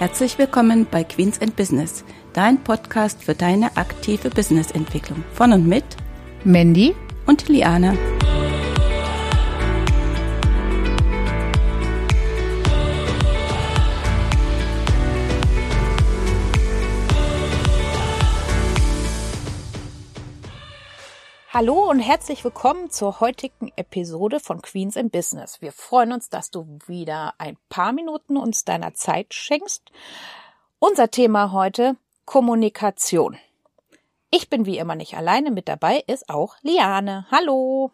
Herzlich 0.00 0.38
willkommen 0.38 0.86
bei 0.90 1.04
Queens 1.04 1.42
and 1.42 1.54
Business, 1.56 2.04
dein 2.32 2.64
Podcast 2.64 3.22
für 3.22 3.34
deine 3.34 3.76
aktive 3.76 4.30
Businessentwicklung. 4.30 5.22
Von 5.34 5.52
und 5.52 5.68
mit 5.68 5.84
Mandy 6.42 6.94
und 7.26 7.46
Liane. 7.50 7.98
Hallo 21.60 21.90
und 21.90 22.00
herzlich 22.00 22.42
willkommen 22.42 22.88
zur 22.88 23.20
heutigen 23.20 23.70
Episode 23.76 24.40
von 24.40 24.62
Queens 24.62 24.96
in 24.96 25.10
Business. 25.10 25.60
Wir 25.60 25.72
freuen 25.72 26.10
uns, 26.10 26.30
dass 26.30 26.50
du 26.50 26.78
wieder 26.86 27.34
ein 27.36 27.58
paar 27.68 27.92
Minuten 27.92 28.38
uns 28.38 28.64
deiner 28.64 28.94
Zeit 28.94 29.34
schenkst. 29.34 29.82
Unser 30.78 31.10
Thema 31.10 31.52
heute 31.52 31.96
Kommunikation. 32.24 33.36
Ich 34.30 34.48
bin 34.48 34.64
wie 34.64 34.78
immer 34.78 34.94
nicht 34.94 35.18
alleine, 35.18 35.50
mit 35.50 35.68
dabei 35.68 36.02
ist 36.06 36.30
auch 36.30 36.56
Liane. 36.62 37.26
Hallo. 37.30 37.92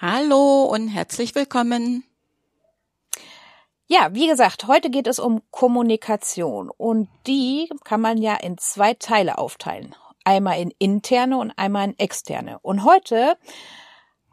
Hallo 0.00 0.62
und 0.62 0.86
herzlich 0.86 1.34
willkommen. 1.34 2.04
Ja, 3.88 4.14
wie 4.14 4.28
gesagt, 4.28 4.68
heute 4.68 4.88
geht 4.88 5.08
es 5.08 5.18
um 5.18 5.42
Kommunikation 5.50 6.70
und 6.70 7.08
die 7.26 7.68
kann 7.82 8.00
man 8.00 8.18
ja 8.18 8.36
in 8.36 8.56
zwei 8.56 8.94
Teile 8.94 9.38
aufteilen 9.38 9.96
einmal 10.24 10.60
in 10.60 10.72
interne 10.78 11.38
und 11.38 11.52
einmal 11.52 11.84
in 11.88 11.98
externe. 11.98 12.58
Und 12.60 12.84
heute 12.84 13.36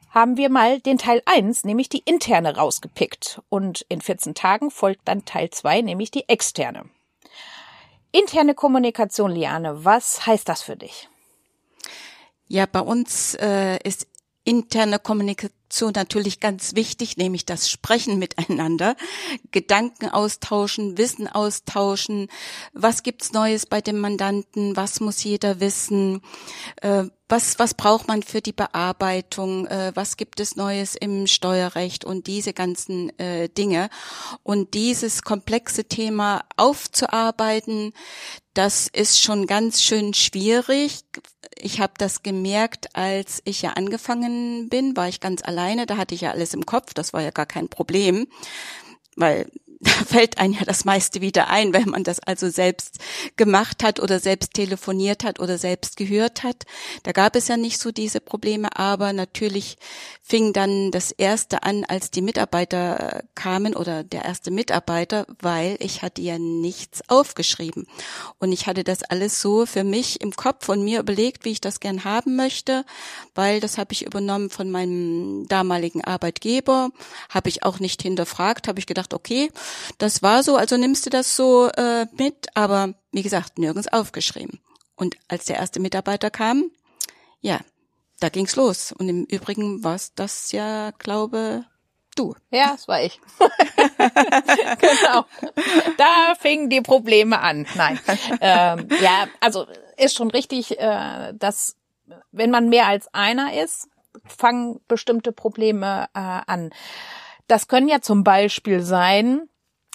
haben 0.09 0.37
wir 0.37 0.49
mal 0.49 0.79
den 0.79 0.97
Teil 0.97 1.21
1, 1.25 1.63
nämlich 1.63 1.89
die 1.89 2.03
interne 2.05 2.55
rausgepickt. 2.55 3.41
Und 3.49 3.85
in 3.87 4.01
14 4.01 4.35
Tagen 4.35 4.71
folgt 4.71 5.07
dann 5.07 5.25
Teil 5.25 5.49
2, 5.49 5.81
nämlich 5.81 6.11
die 6.11 6.27
externe. 6.27 6.85
Interne 8.11 8.53
Kommunikation, 8.53 9.31
Liane, 9.31 9.85
was 9.85 10.25
heißt 10.25 10.49
das 10.49 10.61
für 10.61 10.75
dich? 10.75 11.07
Ja, 12.47 12.65
bei 12.65 12.81
uns 12.81 13.35
äh, 13.35 13.77
ist 13.87 14.07
interne 14.43 14.99
Kommunikation 14.99 15.93
natürlich 15.95 16.39
ganz 16.39 16.75
wichtig, 16.75 17.17
nämlich 17.17 17.45
das 17.45 17.69
Sprechen 17.69 18.19
miteinander, 18.19 18.95
Gedanken 19.51 20.09
austauschen, 20.09 20.97
Wissen 20.97 21.27
austauschen, 21.27 22.27
was 22.73 23.03
gibt's 23.03 23.31
Neues 23.31 23.65
bei 23.65 23.81
dem 23.81 23.99
Mandanten, 23.99 24.75
was 24.75 24.99
muss 24.99 25.23
jeder 25.23 25.59
wissen, 25.59 26.21
äh, 26.81 27.05
was, 27.31 27.57
was 27.59 27.73
braucht 27.73 28.09
man 28.09 28.23
für 28.23 28.41
die 28.41 28.51
Bearbeitung, 28.51 29.65
äh, 29.67 29.93
was 29.95 30.17
gibt 30.17 30.41
es 30.41 30.57
Neues 30.57 30.95
im 30.95 31.27
Steuerrecht? 31.27 32.03
Und 32.03 32.27
diese 32.27 32.51
ganzen 32.51 33.17
äh, 33.19 33.47
Dinge. 33.47 33.89
Und 34.43 34.73
dieses 34.73 35.21
komplexe 35.21 35.85
Thema 35.85 36.43
aufzuarbeiten, 36.57 37.93
das 38.53 38.87
ist 38.87 39.19
schon 39.19 39.47
ganz 39.47 39.81
schön 39.81 40.13
schwierig. 40.13 41.01
Ich 41.55 41.79
habe 41.79 41.93
das 41.97 42.23
gemerkt, 42.23 42.95
als 42.95 43.41
ich 43.45 43.61
ja 43.61 43.71
angefangen 43.71 44.67
bin, 44.69 44.95
war 44.97 45.07
ich 45.07 45.19
ganz 45.19 45.43
alleine, 45.43 45.85
da 45.85 45.97
hatte 45.97 46.15
ich 46.15 46.21
ja 46.21 46.31
alles 46.31 46.53
im 46.53 46.65
Kopf, 46.65 46.93
das 46.93 47.13
war 47.13 47.21
ja 47.21 47.31
gar 47.31 47.45
kein 47.45 47.69
Problem, 47.69 48.27
weil 49.15 49.49
da 49.81 49.91
fällt 49.91 50.37
einem 50.37 50.53
ja 50.53 50.63
das 50.63 50.85
meiste 50.85 51.21
wieder 51.21 51.49
ein, 51.49 51.73
wenn 51.73 51.89
man 51.89 52.03
das 52.03 52.19
also 52.19 52.49
selbst 52.49 52.99
gemacht 53.35 53.83
hat 53.83 53.99
oder 53.99 54.19
selbst 54.19 54.53
telefoniert 54.53 55.23
hat 55.23 55.39
oder 55.39 55.57
selbst 55.57 55.97
gehört 55.97 56.43
hat. 56.43 56.65
Da 57.01 57.11
gab 57.11 57.35
es 57.35 57.47
ja 57.47 57.57
nicht 57.57 57.79
so 57.79 57.91
diese 57.91 58.21
Probleme, 58.21 58.77
aber 58.77 59.11
natürlich 59.11 59.77
fing 60.21 60.53
dann 60.53 60.91
das 60.91 61.11
erste 61.11 61.63
an, 61.63 61.83
als 61.85 62.11
die 62.11 62.21
Mitarbeiter 62.21 63.23
kamen 63.33 63.75
oder 63.75 64.03
der 64.03 64.23
erste 64.23 64.51
Mitarbeiter, 64.51 65.25
weil 65.39 65.77
ich 65.79 66.03
hatte 66.03 66.21
ja 66.21 66.37
nichts 66.37 67.01
aufgeschrieben. 67.09 67.87
Und 68.37 68.51
ich 68.51 68.67
hatte 68.67 68.83
das 68.83 69.01
alles 69.03 69.41
so 69.41 69.65
für 69.65 69.83
mich 69.83 70.21
im 70.21 70.31
Kopf 70.31 70.69
und 70.69 70.83
mir 70.83 70.99
überlegt, 70.99 71.43
wie 71.43 71.51
ich 71.51 71.61
das 71.61 71.79
gern 71.79 72.03
haben 72.03 72.35
möchte, 72.35 72.85
weil 73.33 73.59
das 73.59 73.79
habe 73.79 73.93
ich 73.93 74.05
übernommen 74.05 74.51
von 74.51 74.69
meinem 74.69 75.47
damaligen 75.47 76.03
Arbeitgeber, 76.03 76.91
habe 77.29 77.49
ich 77.49 77.63
auch 77.63 77.79
nicht 77.79 78.03
hinterfragt, 78.03 78.67
habe 78.67 78.79
ich 78.79 78.85
gedacht, 78.85 79.13
okay, 79.15 79.49
das 79.97 80.21
war 80.23 80.43
so, 80.43 80.55
also 80.55 80.77
nimmst 80.77 81.05
du 81.05 81.09
das 81.09 81.35
so 81.35 81.69
äh, 81.69 82.05
mit, 82.17 82.47
aber 82.55 82.93
wie 83.11 83.23
gesagt, 83.23 83.57
nirgends 83.57 83.91
aufgeschrieben. 83.91 84.59
Und 84.95 85.15
als 85.27 85.45
der 85.45 85.57
erste 85.57 85.79
Mitarbeiter 85.79 86.29
kam, 86.29 86.71
ja, 87.41 87.59
da 88.19 88.29
ging's 88.29 88.55
los. 88.55 88.91
Und 88.91 89.09
im 89.09 89.25
Übrigen 89.25 89.83
war 89.83 89.97
das 90.15 90.51
ja, 90.51 90.91
glaube 90.91 91.65
du. 92.15 92.35
Ja, 92.51 92.71
das 92.71 92.87
war 92.87 93.01
ich. 93.01 93.19
genau. 93.97 95.25
Da 95.97 96.35
fingen 96.39 96.69
die 96.69 96.81
Probleme 96.81 97.39
an. 97.39 97.65
Nein. 97.75 97.99
Ähm, 98.39 98.87
ja, 99.01 99.27
also 99.39 99.67
ist 99.97 100.15
schon 100.15 100.31
richtig, 100.31 100.79
äh, 100.79 101.33
dass 101.33 101.77
wenn 102.31 102.51
man 102.51 102.69
mehr 102.69 102.87
als 102.87 103.13
einer 103.13 103.53
ist, 103.61 103.89
fangen 104.25 104.81
bestimmte 104.87 105.31
Probleme 105.31 106.07
äh, 106.13 106.19
an. 106.19 106.71
Das 107.47 107.67
können 107.67 107.87
ja 107.87 108.01
zum 108.01 108.23
Beispiel 108.23 108.81
sein, 108.81 109.49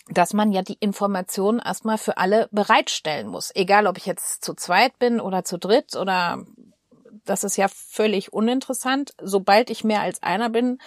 dass 0.08 0.32
man 0.34 0.52
ja 0.52 0.62
die 0.62 0.76
Informationen 0.78 1.58
erstmal 1.58 1.98
für 1.98 2.16
alle 2.16 2.48
bereitstellen 2.52 3.28
muss. 3.28 3.50
Egal, 3.54 3.86
ob 3.86 3.98
ich 3.98 4.06
jetzt 4.06 4.44
zu 4.44 4.54
zweit 4.54 4.98
bin 4.98 5.20
oder 5.20 5.44
zu 5.44 5.58
dritt 5.58 5.96
oder 5.96 6.44
das 7.24 7.42
ist 7.42 7.56
ja 7.56 7.66
völlig 7.68 8.32
uninteressant. 8.32 9.14
Sobald 9.20 9.68
ich 9.68 9.82
mehr 9.82 10.00
als 10.00 10.22
einer 10.22 10.48
bin, 10.48 10.78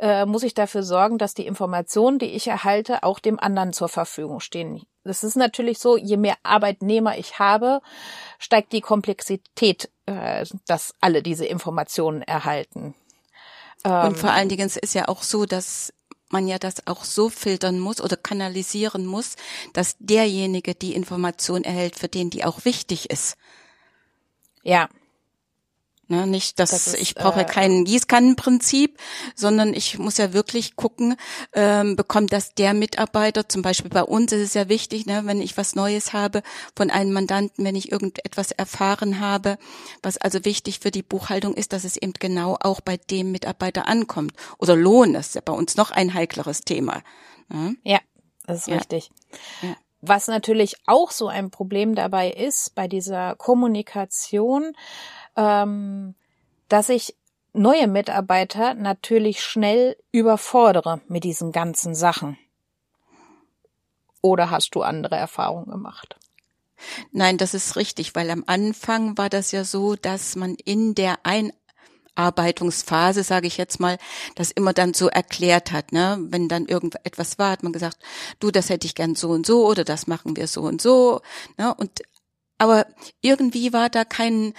äh, 0.00 0.26
muss 0.26 0.42
ich 0.42 0.54
dafür 0.54 0.82
sorgen, 0.82 1.18
dass 1.18 1.34
die 1.34 1.46
Informationen, 1.46 2.18
die 2.18 2.32
ich 2.32 2.48
erhalte, 2.48 3.04
auch 3.04 3.20
dem 3.20 3.38
anderen 3.38 3.72
zur 3.72 3.88
Verfügung 3.88 4.40
stehen. 4.40 4.82
Das 5.04 5.22
ist 5.22 5.36
natürlich 5.36 5.78
so, 5.78 5.96
je 5.96 6.16
mehr 6.16 6.36
Arbeitnehmer 6.42 7.16
ich 7.16 7.38
habe, 7.38 7.80
steigt 8.38 8.72
die 8.72 8.80
Komplexität, 8.80 9.90
äh, 10.06 10.44
dass 10.66 10.94
alle 11.00 11.22
diese 11.22 11.46
Informationen 11.46 12.22
erhalten. 12.22 12.94
Und 13.86 14.16
vor 14.16 14.30
allen 14.30 14.48
Dingen 14.48 14.64
es 14.64 14.78
ist 14.78 14.94
ja 14.94 15.08
auch 15.08 15.22
so, 15.22 15.44
dass 15.44 15.92
man 16.30 16.48
ja 16.48 16.58
das 16.58 16.86
auch 16.86 17.04
so 17.04 17.28
filtern 17.28 17.78
muss 17.78 18.00
oder 18.00 18.16
kanalisieren 18.16 19.06
muss, 19.06 19.36
dass 19.72 19.96
derjenige 19.98 20.74
die 20.74 20.94
Information 20.94 21.64
erhält, 21.64 21.96
für 21.98 22.08
den 22.08 22.30
die 22.30 22.44
auch 22.44 22.64
wichtig 22.64 23.10
ist. 23.10 23.36
Ja, 24.62 24.88
Ne, 26.06 26.26
nicht, 26.26 26.58
dass 26.58 26.70
das 26.70 26.88
ist, 26.88 26.98
ich 27.00 27.14
brauche 27.14 27.40
äh, 27.40 27.44
kein 27.44 27.84
Gießkannenprinzip, 27.86 28.98
sondern 29.34 29.72
ich 29.72 29.98
muss 29.98 30.18
ja 30.18 30.34
wirklich 30.34 30.76
gucken, 30.76 31.16
ähm, 31.54 31.96
bekommt 31.96 32.30
das 32.32 32.54
der 32.54 32.74
Mitarbeiter, 32.74 33.48
zum 33.48 33.62
Beispiel 33.62 33.90
bei 33.90 34.02
uns 34.02 34.30
ist 34.32 34.42
es 34.42 34.54
ja 34.54 34.68
wichtig, 34.68 35.06
ne, 35.06 35.22
wenn 35.24 35.40
ich 35.40 35.56
was 35.56 35.74
Neues 35.74 36.12
habe 36.12 36.42
von 36.76 36.90
einem 36.90 37.12
Mandanten, 37.12 37.64
wenn 37.64 37.74
ich 37.74 37.90
irgendetwas 37.90 38.50
erfahren 38.50 39.18
habe, 39.18 39.56
was 40.02 40.18
also 40.18 40.44
wichtig 40.44 40.80
für 40.80 40.90
die 40.90 41.02
Buchhaltung 41.02 41.54
ist, 41.54 41.72
dass 41.72 41.84
es 41.84 41.96
eben 41.96 42.12
genau 42.12 42.58
auch 42.60 42.82
bei 42.82 42.98
dem 42.98 43.32
Mitarbeiter 43.32 43.88
ankommt. 43.88 44.34
Oder 44.58 44.76
Lohn, 44.76 45.14
das 45.14 45.28
ist 45.28 45.34
ja 45.36 45.40
bei 45.42 45.54
uns 45.54 45.76
noch 45.76 45.90
ein 45.90 46.12
heikleres 46.12 46.60
Thema. 46.60 47.02
Ne? 47.48 47.76
Ja, 47.82 48.00
das 48.46 48.58
ist 48.58 48.66
ja. 48.68 48.76
richtig. 48.76 49.10
Ja. 49.62 49.74
Was 50.06 50.28
natürlich 50.28 50.76
auch 50.86 51.10
so 51.10 51.28
ein 51.28 51.50
Problem 51.50 51.94
dabei 51.94 52.30
ist, 52.30 52.74
bei 52.74 52.88
dieser 52.88 53.36
Kommunikation, 53.36 54.72
ähm, 55.36 56.14
dass 56.68 56.88
ich 56.88 57.16
neue 57.54 57.86
Mitarbeiter 57.86 58.74
natürlich 58.74 59.42
schnell 59.42 59.96
überfordere 60.12 61.00
mit 61.08 61.24
diesen 61.24 61.52
ganzen 61.52 61.94
Sachen. 61.94 62.36
Oder 64.20 64.50
hast 64.50 64.74
du 64.74 64.82
andere 64.82 65.16
Erfahrungen 65.16 65.70
gemacht? 65.70 66.16
Nein, 67.12 67.38
das 67.38 67.54
ist 67.54 67.76
richtig, 67.76 68.14
weil 68.14 68.30
am 68.30 68.44
Anfang 68.46 69.16
war 69.16 69.30
das 69.30 69.52
ja 69.52 69.64
so, 69.64 69.94
dass 69.94 70.36
man 70.36 70.54
in 70.54 70.94
der 70.94 71.18
Einarbeitungsphase, 72.14 73.22
sage 73.22 73.46
ich 73.46 73.56
jetzt 73.56 73.80
mal, 73.80 73.98
das 74.34 74.50
immer 74.50 74.72
dann 74.72 74.94
so 74.94 75.08
erklärt 75.08 75.72
hat. 75.72 75.92
Ne? 75.92 76.18
Wenn 76.20 76.48
dann 76.48 76.66
irgendetwas 76.66 77.38
war, 77.38 77.50
hat 77.50 77.62
man 77.62 77.72
gesagt, 77.72 77.98
du, 78.40 78.50
das 78.50 78.70
hätte 78.70 78.86
ich 78.86 78.94
gern 78.94 79.14
so 79.14 79.30
und 79.30 79.46
so 79.46 79.66
oder 79.66 79.84
das 79.84 80.06
machen 80.06 80.36
wir 80.36 80.46
so 80.46 80.62
und 80.62 80.80
so. 80.80 81.20
Ne? 81.58 81.74
Und 81.74 82.02
aber 82.56 82.86
irgendwie 83.20 83.72
war 83.72 83.90
da 83.90 84.04
kein 84.04 84.54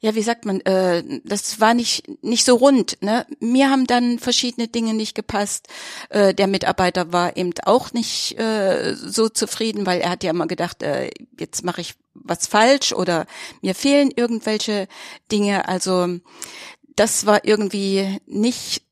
ja, 0.00 0.14
wie 0.14 0.22
sagt 0.22 0.44
man, 0.44 0.60
äh, 0.60 1.02
das 1.24 1.58
war 1.60 1.74
nicht 1.74 2.04
nicht 2.22 2.44
so 2.44 2.54
rund. 2.54 2.98
Ne? 3.00 3.26
Mir 3.40 3.68
haben 3.68 3.86
dann 3.86 4.20
verschiedene 4.20 4.68
Dinge 4.68 4.94
nicht 4.94 5.16
gepasst. 5.16 5.66
Äh, 6.10 6.34
der 6.34 6.46
Mitarbeiter 6.46 7.12
war 7.12 7.36
eben 7.36 7.52
auch 7.64 7.92
nicht 7.92 8.38
äh, 8.38 8.94
so 8.94 9.28
zufrieden, 9.28 9.86
weil 9.86 10.00
er 10.00 10.10
hat 10.10 10.22
ja 10.22 10.30
immer 10.30 10.46
gedacht, 10.46 10.84
äh, 10.84 11.10
jetzt 11.38 11.64
mache 11.64 11.80
ich 11.80 11.94
was 12.14 12.46
falsch 12.46 12.92
oder 12.92 13.26
mir 13.60 13.74
fehlen 13.74 14.12
irgendwelche 14.14 14.86
Dinge. 15.32 15.68
Also 15.68 16.18
das 16.98 17.26
war 17.26 17.44
irgendwie 17.44 18.18
nicht 18.26 18.82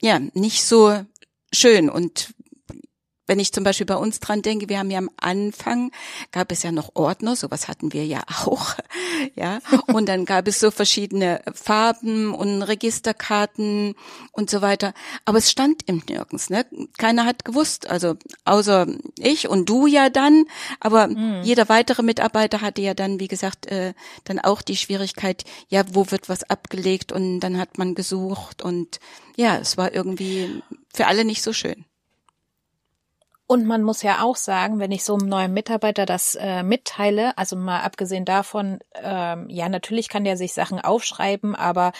ja 0.00 0.18
nicht 0.34 0.64
so 0.64 1.04
schön. 1.52 1.88
Und 1.88 2.34
wenn 3.26 3.38
ich 3.38 3.52
zum 3.52 3.64
Beispiel 3.64 3.86
bei 3.86 3.96
uns 3.96 4.20
dran 4.20 4.42
denke, 4.42 4.68
wir 4.68 4.78
haben 4.78 4.90
ja 4.90 4.98
am 4.98 5.10
Anfang, 5.16 5.90
gab 6.32 6.52
es 6.52 6.62
ja 6.62 6.72
noch 6.72 6.90
Ordner, 6.94 7.36
sowas 7.36 7.68
hatten 7.68 7.92
wir 7.92 8.04
ja 8.06 8.22
auch, 8.44 8.74
ja, 9.34 9.60
und 9.86 10.08
dann 10.08 10.24
gab 10.24 10.48
es 10.48 10.60
so 10.60 10.70
verschiedene 10.70 11.40
Farben 11.52 12.34
und 12.34 12.62
Registerkarten 12.62 13.94
und 14.32 14.50
so 14.50 14.62
weiter, 14.62 14.92
aber 15.24 15.38
es 15.38 15.50
stand 15.50 15.82
im 15.86 16.02
nirgends, 16.08 16.50
ne, 16.50 16.66
keiner 16.98 17.24
hat 17.24 17.44
gewusst, 17.44 17.88
also 17.88 18.14
außer 18.44 18.86
ich 19.18 19.48
und 19.48 19.68
du 19.68 19.86
ja 19.86 20.10
dann, 20.10 20.44
aber 20.80 21.08
mhm. 21.08 21.42
jeder 21.42 21.68
weitere 21.68 22.02
Mitarbeiter 22.02 22.60
hatte 22.60 22.82
ja 22.82 22.94
dann, 22.94 23.20
wie 23.20 23.28
gesagt, 23.28 23.66
äh, 23.66 23.94
dann 24.24 24.38
auch 24.38 24.62
die 24.62 24.76
Schwierigkeit, 24.76 25.44
ja, 25.68 25.84
wo 25.92 26.10
wird 26.10 26.28
was 26.28 26.44
abgelegt 26.44 27.12
und 27.12 27.40
dann 27.40 27.58
hat 27.58 27.78
man 27.78 27.94
gesucht 27.94 28.62
und 28.62 29.00
ja, 29.36 29.56
es 29.56 29.76
war 29.76 29.92
irgendwie 29.92 30.62
für 30.92 31.06
alle 31.06 31.24
nicht 31.24 31.42
so 31.42 31.52
schön. 31.52 31.84
Und 33.46 33.66
man 33.66 33.82
muss 33.82 34.02
ja 34.02 34.22
auch 34.22 34.36
sagen, 34.36 34.78
wenn 34.78 34.90
ich 34.90 35.04
so 35.04 35.14
einem 35.14 35.28
neuen 35.28 35.52
Mitarbeiter 35.52 36.06
das 36.06 36.34
äh, 36.34 36.62
mitteile, 36.62 37.36
also 37.36 37.56
mal 37.56 37.80
abgesehen 37.80 38.24
davon, 38.24 38.78
ähm, 38.94 39.50
ja, 39.50 39.68
natürlich 39.68 40.08
kann 40.08 40.24
der 40.24 40.38
sich 40.38 40.54
Sachen 40.54 40.80
aufschreiben, 40.80 41.54
aber 41.54 41.92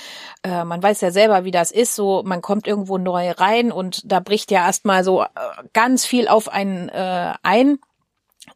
äh, 0.43 0.65
man 0.65 0.83
weiß 0.83 1.03
ja 1.03 1.11
selber, 1.11 1.45
wie 1.45 1.51
das 1.51 1.71
ist. 1.71 1.95
So, 1.95 2.23
man 2.25 2.41
kommt 2.41 2.67
irgendwo 2.67 2.97
neu 2.97 3.31
rein 3.31 3.73
und 3.73 4.11
da 4.11 4.21
bricht 4.21 4.51
ja 4.51 4.65
erstmal 4.65 5.05
so 5.05 5.23
äh, 5.23 5.27
ganz 5.75 6.07
viel 6.07 6.29
auf 6.29 6.49
einen 6.49 6.89
äh, 6.89 7.35
ein. 7.43 7.79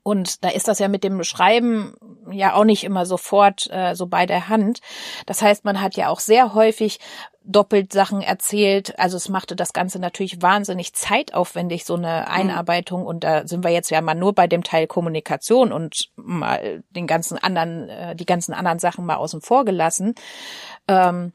Und 0.08 0.42
da 0.42 0.48
ist 0.48 0.68
das 0.68 0.78
ja 0.78 0.88
mit 0.88 1.04
dem 1.04 1.22
Schreiben 1.22 1.92
ja 2.30 2.54
auch 2.54 2.64
nicht 2.64 2.82
immer 2.82 3.04
sofort 3.04 3.68
äh, 3.70 3.94
so 3.94 4.06
bei 4.06 4.24
der 4.24 4.48
Hand. 4.48 4.80
Das 5.26 5.42
heißt, 5.42 5.66
man 5.66 5.82
hat 5.82 5.96
ja 5.96 6.08
auch 6.08 6.20
sehr 6.20 6.54
häufig 6.54 6.98
doppelt 7.44 7.92
Sachen 7.92 8.22
erzählt. 8.22 8.98
Also 8.98 9.18
es 9.18 9.28
machte 9.28 9.54
das 9.54 9.74
Ganze 9.74 9.98
natürlich 9.98 10.40
wahnsinnig 10.40 10.94
zeitaufwendig, 10.94 11.84
so 11.84 11.96
eine 11.96 12.24
mhm. 12.26 12.34
Einarbeitung. 12.34 13.04
Und 13.04 13.22
da 13.22 13.46
sind 13.46 13.62
wir 13.62 13.70
jetzt 13.70 13.90
ja 13.90 14.00
mal 14.00 14.14
nur 14.14 14.34
bei 14.34 14.46
dem 14.46 14.64
Teil 14.64 14.86
Kommunikation 14.86 15.72
und 15.72 16.08
mal 16.16 16.82
den 16.88 17.06
ganzen 17.06 17.36
anderen, 17.36 17.90
äh, 17.90 18.16
die 18.16 18.24
ganzen 18.24 18.54
anderen 18.54 18.78
Sachen 18.78 19.04
mal 19.04 19.16
außen 19.16 19.42
vor 19.42 19.66
gelassen. 19.66 20.14
Ähm, 20.88 21.34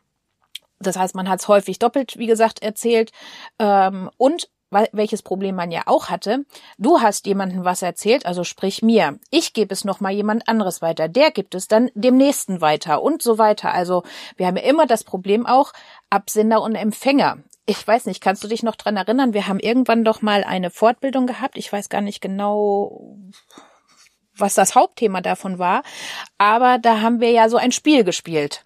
das 0.79 0.97
heißt, 0.97 1.13
man 1.13 1.29
hat 1.29 1.41
es 1.41 1.47
häufig 1.47 1.77
doppelt, 1.77 2.17
wie 2.17 2.25
gesagt, 2.25 2.63
erzählt. 2.63 3.11
Ähm, 3.59 4.09
und 4.17 4.49
welches 4.91 5.21
Problem 5.21 5.55
man 5.55 5.71
ja 5.71 5.83
auch 5.85 6.09
hatte. 6.09 6.45
Du 6.77 7.01
hast 7.01 7.25
jemandem 7.25 7.63
was 7.63 7.81
erzählt, 7.81 8.25
also 8.25 8.43
sprich 8.43 8.81
mir. 8.81 9.19
Ich 9.29 9.53
gebe 9.53 9.73
es 9.73 9.85
nochmal 9.85 10.13
jemand 10.13 10.47
anderes 10.47 10.81
weiter. 10.81 11.07
Der 11.07 11.31
gibt 11.31 11.55
es 11.55 11.67
dann 11.67 11.89
dem 11.93 12.17
nächsten 12.17 12.61
weiter 12.61 13.01
und 13.01 13.21
so 13.21 13.37
weiter. 13.37 13.73
Also 13.73 14.03
wir 14.37 14.47
haben 14.47 14.57
ja 14.57 14.63
immer 14.63 14.85
das 14.85 15.03
Problem 15.03 15.45
auch 15.45 15.73
Absender 16.09 16.61
und 16.61 16.75
Empfänger. 16.75 17.37
Ich 17.65 17.87
weiß 17.87 18.07
nicht, 18.07 18.21
kannst 18.21 18.43
du 18.43 18.47
dich 18.47 18.61
noch 18.63 18.75
dran 18.75 18.97
erinnern? 18.97 19.33
Wir 19.33 19.47
haben 19.47 19.59
irgendwann 19.59 20.03
doch 20.03 20.21
mal 20.21 20.43
eine 20.43 20.69
Fortbildung 20.69 21.27
gehabt. 21.27 21.57
Ich 21.57 21.71
weiß 21.71 21.87
gar 21.87 22.01
nicht 22.01 22.19
genau, 22.19 23.17
was 24.35 24.55
das 24.55 24.75
Hauptthema 24.75 25.21
davon 25.21 25.59
war. 25.59 25.83
Aber 26.37 26.77
da 26.77 27.01
haben 27.01 27.21
wir 27.21 27.31
ja 27.31 27.47
so 27.47 27.57
ein 27.57 27.71
Spiel 27.71 28.03
gespielt. 28.03 28.65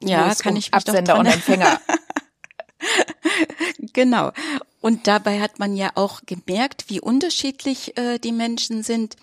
Ja, 0.00 0.32
kann 0.34 0.52
um 0.52 0.58
ich 0.58 0.66
mich 0.66 0.74
Absender 0.74 1.18
und 1.18 1.26
Empfänger. 1.26 1.80
genau. 3.92 4.30
Und 4.86 5.08
dabei 5.08 5.40
hat 5.40 5.58
man 5.58 5.74
ja 5.74 5.90
auch 5.96 6.20
gemerkt, 6.26 6.84
wie 6.86 7.00
unterschiedlich 7.00 7.98
äh, 7.98 8.20
die 8.20 8.30
Menschen 8.30 8.84
sind. 8.84 9.16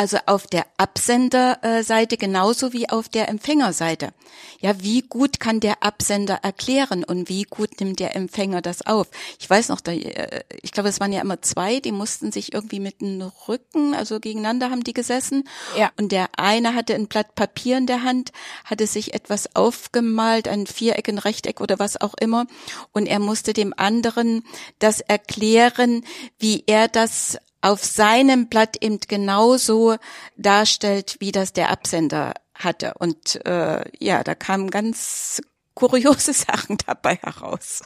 Also 0.00 0.16
auf 0.24 0.46
der 0.46 0.64
Absenderseite 0.78 2.16
genauso 2.16 2.72
wie 2.72 2.88
auf 2.88 3.10
der 3.10 3.28
Empfängerseite. 3.28 4.14
Ja, 4.58 4.80
wie 4.80 5.02
gut 5.02 5.40
kann 5.40 5.60
der 5.60 5.82
Absender 5.82 6.38
erklären 6.42 7.04
und 7.04 7.28
wie 7.28 7.42
gut 7.42 7.80
nimmt 7.80 8.00
der 8.00 8.16
Empfänger 8.16 8.62
das 8.62 8.86
auf? 8.86 9.08
Ich 9.38 9.50
weiß 9.50 9.68
noch, 9.68 9.82
da, 9.82 9.92
äh, 9.92 10.42
ich 10.62 10.72
glaube, 10.72 10.88
es 10.88 11.00
waren 11.00 11.12
ja 11.12 11.20
immer 11.20 11.42
zwei, 11.42 11.80
die 11.80 11.92
mussten 11.92 12.32
sich 12.32 12.54
irgendwie 12.54 12.80
mit 12.80 13.02
dem 13.02 13.20
Rücken, 13.46 13.94
also 13.94 14.20
gegeneinander 14.20 14.70
haben 14.70 14.84
die 14.84 14.94
gesessen. 14.94 15.46
Ja. 15.76 15.90
Und 15.98 16.12
der 16.12 16.30
eine 16.38 16.74
hatte 16.74 16.94
ein 16.94 17.06
Blatt 17.06 17.34
Papier 17.34 17.76
in 17.76 17.86
der 17.86 18.02
Hand, 18.02 18.32
hatte 18.64 18.86
sich 18.86 19.12
etwas 19.12 19.54
aufgemalt, 19.54 20.48
ein 20.48 20.66
Viereck, 20.66 21.10
ein 21.10 21.18
Rechteck 21.18 21.60
oder 21.60 21.78
was 21.78 22.00
auch 22.00 22.14
immer. 22.18 22.46
Und 22.92 23.04
er 23.04 23.18
musste 23.18 23.52
dem 23.52 23.74
anderen 23.76 24.44
das 24.78 25.00
erklären, 25.00 26.06
wie 26.38 26.64
er 26.66 26.88
das 26.88 27.36
auf 27.62 27.84
seinem 27.84 28.48
Blatt 28.48 28.76
eben 28.80 29.00
genauso 29.00 29.96
darstellt, 30.36 31.16
wie 31.20 31.32
das 31.32 31.52
der 31.52 31.70
Absender 31.70 32.34
hatte. 32.54 32.94
Und 32.98 33.44
äh, 33.46 33.84
ja, 33.98 34.24
da 34.24 34.34
kamen 34.34 34.70
ganz 34.70 35.42
kuriose 35.74 36.32
Sachen 36.34 36.78
dabei 36.86 37.16
heraus. 37.16 37.82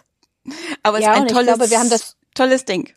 Aber 0.82 0.98
es 0.98 1.04
ja, 1.04 1.14
ist 1.14 1.20
ein 1.20 1.28
tolles, 1.28 1.54
glaube, 1.54 1.70
wir 1.70 1.78
haben 1.78 1.90
das 1.90 2.16
tolles 2.34 2.64
Ding. 2.64 2.92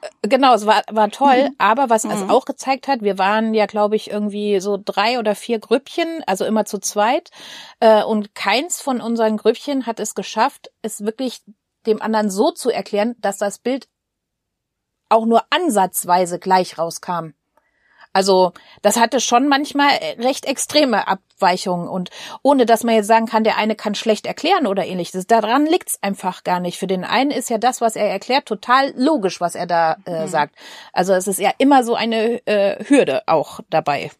Äh, 0.00 0.28
genau, 0.28 0.54
es 0.54 0.66
war, 0.66 0.82
war 0.90 1.10
toll, 1.10 1.50
mhm. 1.50 1.54
aber 1.58 1.90
was 1.90 2.04
mhm. 2.04 2.10
es 2.10 2.28
auch 2.28 2.44
gezeigt 2.44 2.88
hat, 2.88 3.02
wir 3.02 3.18
waren 3.18 3.54
ja, 3.54 3.66
glaube 3.66 3.96
ich, 3.96 4.10
irgendwie 4.10 4.60
so 4.60 4.78
drei 4.82 5.18
oder 5.18 5.34
vier 5.34 5.58
Grüppchen, 5.58 6.22
also 6.26 6.44
immer 6.44 6.64
zu 6.64 6.78
zweit, 6.78 7.30
äh, 7.80 8.02
und 8.02 8.34
keins 8.34 8.80
von 8.80 9.00
unseren 9.00 9.36
Grüppchen 9.36 9.86
hat 9.86 10.00
es 10.00 10.14
geschafft, 10.14 10.70
es 10.82 11.04
wirklich 11.04 11.42
dem 11.86 12.02
anderen 12.02 12.30
so 12.30 12.50
zu 12.50 12.70
erklären, 12.70 13.14
dass 13.20 13.38
das 13.38 13.58
Bild 13.58 13.88
auch 15.08 15.26
nur 15.26 15.42
ansatzweise 15.50 16.38
gleich 16.38 16.78
rauskam. 16.78 17.32
Also 18.12 18.52
das 18.82 18.98
hatte 18.98 19.20
schon 19.20 19.48
manchmal 19.48 19.90
recht 20.18 20.46
extreme 20.46 21.06
Abweichungen 21.06 21.88
und 21.88 22.10
ohne 22.42 22.66
dass 22.66 22.82
man 22.82 22.94
jetzt 22.94 23.06
sagen 23.06 23.26
kann, 23.26 23.44
der 23.44 23.58
eine 23.58 23.76
kann 23.76 23.94
schlecht 23.94 24.26
erklären 24.26 24.66
oder 24.66 24.86
ähnliches. 24.86 25.26
Daran 25.26 25.66
liegt's 25.66 26.02
einfach 26.02 26.42
gar 26.42 26.58
nicht. 26.58 26.78
Für 26.78 26.86
den 26.86 27.04
einen 27.04 27.30
ist 27.30 27.50
ja 27.50 27.58
das, 27.58 27.80
was 27.80 27.96
er 27.96 28.08
erklärt, 28.08 28.46
total 28.46 28.92
logisch, 28.96 29.40
was 29.40 29.54
er 29.54 29.66
da 29.66 29.98
äh, 30.06 30.22
mhm. 30.22 30.28
sagt. 30.28 30.56
Also 30.92 31.12
es 31.12 31.26
ist 31.26 31.38
ja 31.38 31.52
immer 31.58 31.84
so 31.84 31.94
eine 31.94 32.44
äh, 32.46 32.82
Hürde 32.84 33.22
auch 33.26 33.60
dabei. 33.70 34.10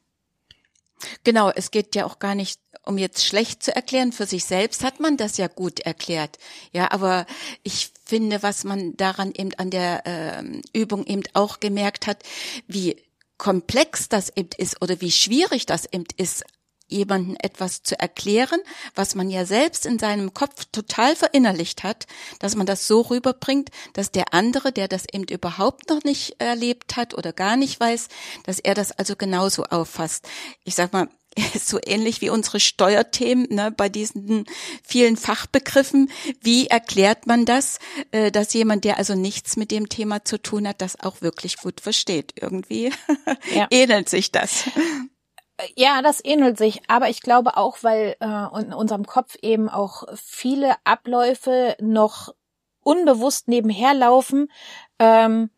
Genau, 1.25 1.51
es 1.51 1.71
geht 1.71 1.95
ja 1.95 2.07
auch 2.07 2.19
gar 2.19 2.35
nicht 2.35 2.61
um 2.85 2.97
jetzt 2.97 3.25
schlecht 3.25 3.63
zu 3.63 3.75
erklären, 3.77 4.13
für 4.13 4.27
sich 4.27 4.45
selbst 4.47 4.83
hat 4.83 4.99
man 4.99 5.19
das 5.19 5.37
ja 5.37 5.47
gut 5.47 5.81
erklärt. 5.81 6.39
Ja, 6.73 6.91
aber 6.91 7.27
ich 7.63 7.93
finde, 8.05 8.43
was 8.43 8.65
man 8.65 8.97
daran 8.97 9.33
eben 9.37 9.53
an 9.59 9.71
der 9.71 10.07
äh, 10.07 10.43
Übung 10.73 11.05
eben 11.05 11.25
auch 11.35 11.61
gemerkt 11.61 12.07
hat, 12.07 12.23
wie 12.67 12.97
komplex 13.37 14.09
das 14.09 14.31
eben 14.35 14.51
ist 14.57 14.81
oder 14.83 15.01
wie 15.01 15.13
schwierig 15.13 15.67
das 15.67 15.87
eben 15.93 16.07
ist, 16.17 16.45
jemanden 16.89 17.37
etwas 17.37 17.83
zu 17.83 17.99
erklären, 17.99 18.61
was 18.95 19.15
man 19.15 19.31
ja 19.31 19.45
selbst 19.45 19.87
in 19.87 19.99
seinem 19.99 20.35
Kopf 20.35 20.65
total 20.73 21.15
verinnerlicht 21.15 21.85
hat, 21.85 22.07
dass 22.41 22.57
man 22.57 22.67
das 22.67 22.87
so 22.87 23.03
rüberbringt, 23.03 23.71
dass 23.93 24.11
der 24.11 24.35
andere, 24.35 24.73
der 24.73 24.89
das 24.89 25.05
eben 25.13 25.25
überhaupt 25.25 25.89
noch 25.91 26.03
nicht 26.05 26.37
erlebt 26.41 26.97
hat 26.97 27.15
oder 27.15 27.33
gar 27.33 27.57
nicht 27.57 27.79
weiß, 27.79 28.09
dass 28.45 28.59
er 28.59 28.75
das 28.75 28.93
also 28.93 29.17
genauso 29.17 29.65
auffasst. 29.65 30.29
Ich 30.65 30.75
sag 30.75 30.93
mal, 30.93 31.09
so 31.61 31.79
ähnlich 31.85 32.21
wie 32.21 32.31
unsere 32.31 32.61
Steuerthemen 32.61 33.47
ne, 33.51 33.71
bei 33.71 33.89
diesen 33.89 34.47
vielen 34.83 35.17
Fachbegriffen. 35.17 36.11
Wie 36.41 36.67
erklärt 36.67 37.27
man 37.27 37.45
das, 37.45 37.79
äh, 38.11 38.31
dass 38.31 38.53
jemand, 38.55 38.85
der 38.85 38.99
also 38.99 39.15
nichts 39.15 39.57
mit 39.57 39.71
dem 39.71 39.89
Thema 39.89 40.25
zu 40.25 40.41
tun 40.41 40.67
hat, 40.67 40.81
das 40.81 41.01
auch 41.01 41.21
wirklich 41.21 41.57
gut 41.59 41.81
versteht? 41.81 42.33
Irgendwie 42.41 42.93
ja. 43.55 43.67
ähnelt 43.71 44.09
sich 44.09 44.33
das. 44.33 44.65
Ja, 45.75 46.03
das 46.03 46.25
ähnelt 46.25 46.57
sich, 46.57 46.83
aber 46.89 47.09
ich 47.09 47.21
glaube 47.21 47.57
auch, 47.57 47.79
weil 47.83 48.17
äh, 48.21 48.61
in 48.61 48.73
unserem 48.73 49.07
Kopf 49.07 49.37
eben 49.43 49.69
auch 49.69 50.05
viele 50.15 50.75
Abläufe 50.85 51.77
noch 51.81 52.35
unbewusst 52.83 53.49
nebenher 53.49 53.93
laufen, 53.93 54.51
ähm, 54.99 55.51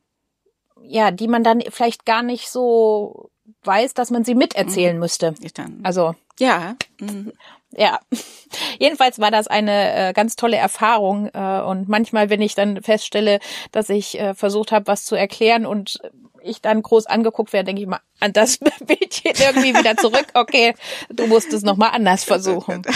ja, 0.83 1.11
die 1.11 1.28
man 1.28 1.45
dann 1.45 1.61
vielleicht 1.69 2.07
gar 2.07 2.23
nicht 2.23 2.49
so 2.49 3.30
weiß, 3.64 3.95
dass 3.95 4.11
man 4.11 4.25
sie 4.25 4.35
miterzählen 4.35 4.97
mhm. 4.97 5.00
müsste. 5.00 5.35
Also 5.83 6.14
ja. 6.38 6.76
Mhm. 6.99 7.33
Ja, 7.76 8.00
jedenfalls 8.78 9.21
war 9.21 9.30
das 9.30 9.47
eine 9.47 10.09
äh, 10.09 10.12
ganz 10.12 10.35
tolle 10.35 10.57
Erfahrung 10.57 11.28
äh, 11.33 11.61
und 11.61 11.88
manchmal, 11.88 12.30
wenn 12.30 12.42
ich 12.42 12.54
dann 12.54 12.83
feststelle, 12.83 13.38
dass 13.71 13.90
ich 13.90 14.19
äh, 14.19 14.35
versucht 14.35 14.73
habe, 14.73 14.87
was 14.88 15.04
zu 15.04 15.14
erklären 15.14 15.66
und 15.66 15.99
ich 16.42 16.61
dann 16.61 16.82
groß 16.82 17.06
angeguckt 17.06 17.52
werde, 17.52 17.66
denke 17.66 17.82
ich 17.82 17.88
mal 17.88 18.00
an 18.20 18.32
das 18.32 18.59
Bildchen 18.87 19.32
irgendwie 19.38 19.76
wieder 19.76 19.97
zurück. 19.97 20.26
Okay, 20.35 20.75
du 21.09 21.26
musst 21.26 21.52
es 21.52 21.62
nochmal 21.62 21.90
anders 21.92 22.25
versuchen. 22.25 22.82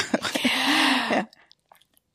Ja 1.11 1.27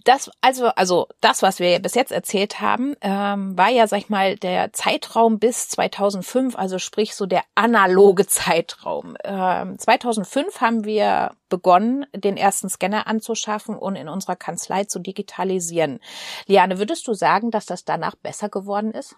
das, 0.10 0.32
also, 0.42 0.68
also 0.70 1.08
das, 1.22 1.44
was 1.44 1.60
wir 1.60 1.80
bis 1.80 1.94
jetzt 1.94 2.12
erzählt 2.12 2.62
haben, 2.62 2.96
ähm, 3.02 3.56
war 3.56 3.70
ja, 3.70 3.86
sag 3.86 4.00
ich 4.00 4.10
mal, 4.10 4.38
der 4.38 4.74
Zeitraum 4.74 5.38
bis 5.38 5.70
2005, 5.70 6.58
also 6.58 6.80
sprich 6.80 7.14
so 7.14 7.28
der 7.28 7.44
analoge 7.54 8.26
Zeitraum. 8.26 9.16
Ähm, 9.24 9.78
2005 9.78 10.62
haben 10.62 10.84
wir 10.84 11.34
begonnen, 11.50 12.08
den 12.16 12.38
ersten 12.38 12.70
Scanner 12.70 13.06
anzuschaffen 13.06 13.76
und 13.76 13.96
in 13.96 14.10
unserer 14.10 14.36
Kanzlei 14.36 14.86
zu 14.86 14.98
digitalisieren. 14.98 16.00
Liane, 16.48 16.80
würdest 16.80 17.08
du 17.08 17.14
sagen, 17.14 17.52
dass 17.52 17.68
das 17.68 17.86
danach 17.86 18.16
besser 18.16 18.50
geworden 18.50 18.92
ist? 18.92 19.16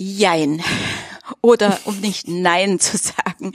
Jein. 0.00 0.62
Oder 1.42 1.78
um 1.84 2.00
nicht 2.00 2.28
Nein 2.28 2.78
zu 2.78 2.96
sagen. 2.96 3.52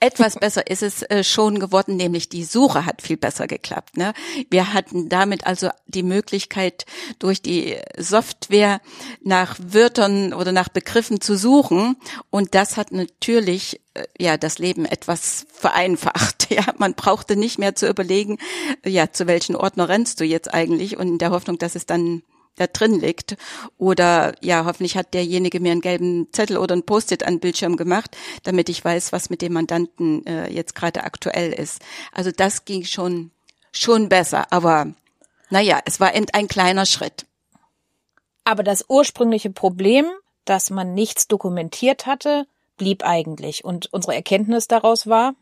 etwas 0.00 0.34
besser 0.34 0.66
ist 0.68 0.82
es 0.82 1.02
äh, 1.02 1.22
schon 1.24 1.60
geworden, 1.60 1.96
nämlich 1.96 2.28
die 2.28 2.44
Suche 2.44 2.84
hat 2.84 3.00
viel 3.00 3.16
besser 3.16 3.46
geklappt. 3.46 3.96
Ne? 3.96 4.12
Wir 4.50 4.74
hatten 4.74 5.08
damit 5.08 5.46
also 5.46 5.70
die 5.86 6.02
Möglichkeit, 6.02 6.84
durch 7.20 7.40
die 7.40 7.76
Software 7.96 8.80
nach 9.22 9.56
Wörtern 9.60 10.34
oder 10.34 10.52
nach 10.52 10.68
Begriffen 10.68 11.20
zu 11.20 11.36
suchen. 11.36 11.96
Und 12.28 12.54
das 12.54 12.76
hat 12.76 12.92
natürlich 12.92 13.80
äh, 13.94 14.04
ja 14.18 14.36
das 14.36 14.58
Leben 14.58 14.84
etwas 14.84 15.46
vereinfacht. 15.52 16.48
Ja, 16.54 16.66
man 16.78 16.94
brauchte 16.94 17.34
nicht 17.34 17.58
mehr 17.58 17.74
zu 17.74 17.88
überlegen, 17.88 18.38
ja, 18.84 19.10
zu 19.10 19.26
welchen 19.26 19.56
Ordner 19.56 19.88
rennst 19.88 20.20
du 20.20 20.24
jetzt 20.24 20.52
eigentlich 20.52 20.96
und 20.98 21.08
in 21.08 21.18
der 21.18 21.30
Hoffnung, 21.30 21.58
dass 21.58 21.74
es 21.74 21.86
dann 21.86 22.22
da 22.56 22.66
drin 22.66 23.00
liegt. 23.00 23.36
Oder 23.78 24.34
ja, 24.40 24.64
hoffentlich 24.64 24.96
hat 24.96 25.14
derjenige 25.14 25.60
mir 25.60 25.72
einen 25.72 25.80
gelben 25.80 26.28
Zettel 26.32 26.58
oder 26.58 26.74
ein 26.74 26.84
Post-it 26.84 27.26
an 27.26 27.40
Bildschirm 27.40 27.76
gemacht, 27.76 28.16
damit 28.42 28.68
ich 28.68 28.84
weiß, 28.84 29.12
was 29.12 29.30
mit 29.30 29.42
dem 29.42 29.52
Mandanten 29.52 30.24
äh, 30.26 30.50
jetzt 30.50 30.74
gerade 30.74 31.04
aktuell 31.04 31.52
ist. 31.52 31.80
Also 32.12 32.30
das 32.30 32.64
ging 32.64 32.84
schon 32.84 33.30
schon 33.72 34.08
besser, 34.08 34.52
aber 34.52 34.94
naja, 35.50 35.80
es 35.84 36.00
war 36.00 36.14
eben 36.14 36.26
ein 36.32 36.48
kleiner 36.48 36.86
Schritt. 36.86 37.26
Aber 38.44 38.62
das 38.62 38.84
ursprüngliche 38.88 39.50
Problem, 39.50 40.06
dass 40.44 40.70
man 40.70 40.94
nichts 40.94 41.28
dokumentiert 41.28 42.06
hatte, 42.06 42.46
blieb 42.76 43.04
eigentlich. 43.04 43.64
Und 43.64 43.92
unsere 43.92 44.14
Erkenntnis 44.14 44.68
daraus 44.68 45.06
war, 45.06 45.34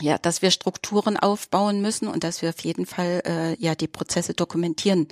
ja, 0.00 0.18
dass 0.18 0.42
wir 0.42 0.50
Strukturen 0.50 1.16
aufbauen 1.16 1.80
müssen 1.80 2.08
und 2.08 2.24
dass 2.24 2.42
wir 2.42 2.50
auf 2.50 2.60
jeden 2.60 2.86
Fall 2.86 3.22
äh, 3.26 3.54
ja 3.62 3.74
die 3.74 3.88
Prozesse 3.88 4.34
dokumentieren 4.34 5.08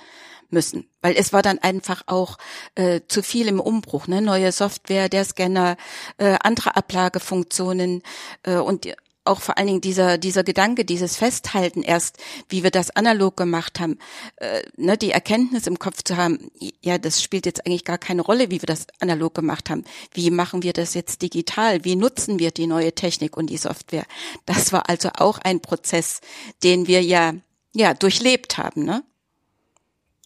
müssen, 0.50 0.88
weil 1.02 1.14
es 1.16 1.32
war 1.32 1.42
dann 1.42 1.58
einfach 1.58 2.02
auch 2.06 2.38
äh, 2.74 3.00
zu 3.06 3.22
viel 3.22 3.48
im 3.48 3.60
Umbruch, 3.60 4.06
ne? 4.06 4.22
Neue 4.22 4.50
Software, 4.52 5.08
der 5.08 5.24
Scanner, 5.24 5.76
äh, 6.16 6.36
andere 6.42 6.76
Ablagefunktionen 6.76 8.02
äh, 8.44 8.56
und 8.56 8.86
auch 9.28 9.40
vor 9.40 9.58
allen 9.58 9.66
Dingen 9.66 9.80
dieser, 9.80 10.18
dieser 10.18 10.42
Gedanke, 10.42 10.84
dieses 10.84 11.16
Festhalten 11.16 11.82
erst, 11.82 12.16
wie 12.48 12.62
wir 12.62 12.70
das 12.70 12.90
analog 12.90 13.36
gemacht 13.36 13.78
haben, 13.78 13.98
äh, 14.36 14.62
ne, 14.76 14.96
die 14.96 15.12
Erkenntnis 15.12 15.66
im 15.66 15.78
Kopf 15.78 16.02
zu 16.02 16.16
haben, 16.16 16.50
ja, 16.82 16.98
das 16.98 17.22
spielt 17.22 17.46
jetzt 17.46 17.66
eigentlich 17.66 17.84
gar 17.84 17.98
keine 17.98 18.22
Rolle, 18.22 18.50
wie 18.50 18.60
wir 18.60 18.66
das 18.66 18.86
analog 19.00 19.34
gemacht 19.34 19.70
haben. 19.70 19.84
Wie 20.12 20.30
machen 20.30 20.62
wir 20.62 20.72
das 20.72 20.94
jetzt 20.94 21.22
digital? 21.22 21.84
Wie 21.84 21.96
nutzen 21.96 22.38
wir 22.38 22.50
die 22.50 22.66
neue 22.66 22.94
Technik 22.94 23.36
und 23.36 23.48
die 23.48 23.58
Software? 23.58 24.06
Das 24.46 24.72
war 24.72 24.88
also 24.88 25.10
auch 25.16 25.38
ein 25.38 25.60
Prozess, 25.60 26.20
den 26.62 26.86
wir 26.86 27.02
ja, 27.02 27.34
ja, 27.74 27.94
durchlebt 27.94 28.58
haben, 28.58 28.84
ne? 28.84 29.04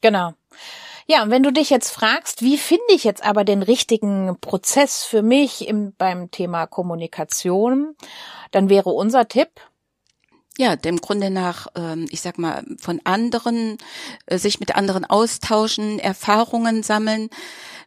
Genau. 0.00 0.34
Ja, 1.06 1.22
und 1.22 1.30
wenn 1.30 1.42
du 1.42 1.52
dich 1.52 1.70
jetzt 1.70 1.90
fragst, 1.90 2.42
wie 2.42 2.56
finde 2.56 2.84
ich 2.90 3.04
jetzt 3.04 3.24
aber 3.24 3.44
den 3.44 3.62
richtigen 3.62 4.36
Prozess 4.40 5.04
für 5.04 5.22
mich 5.22 5.66
im, 5.66 5.94
beim 5.96 6.30
Thema 6.30 6.66
Kommunikation, 6.66 7.96
dann 8.50 8.68
wäre 8.68 8.90
unser 8.90 9.28
Tipp, 9.28 9.50
ja, 10.58 10.76
dem 10.76 11.00
Grunde 11.00 11.30
nach, 11.30 11.66
ähm, 11.74 12.06
ich 12.10 12.20
sag 12.20 12.38
mal, 12.38 12.64
von 12.78 13.00
anderen, 13.04 13.78
äh, 14.26 14.38
sich 14.38 14.60
mit 14.60 14.76
anderen 14.76 15.04
austauschen, 15.04 15.98
Erfahrungen 15.98 16.82
sammeln. 16.82 17.30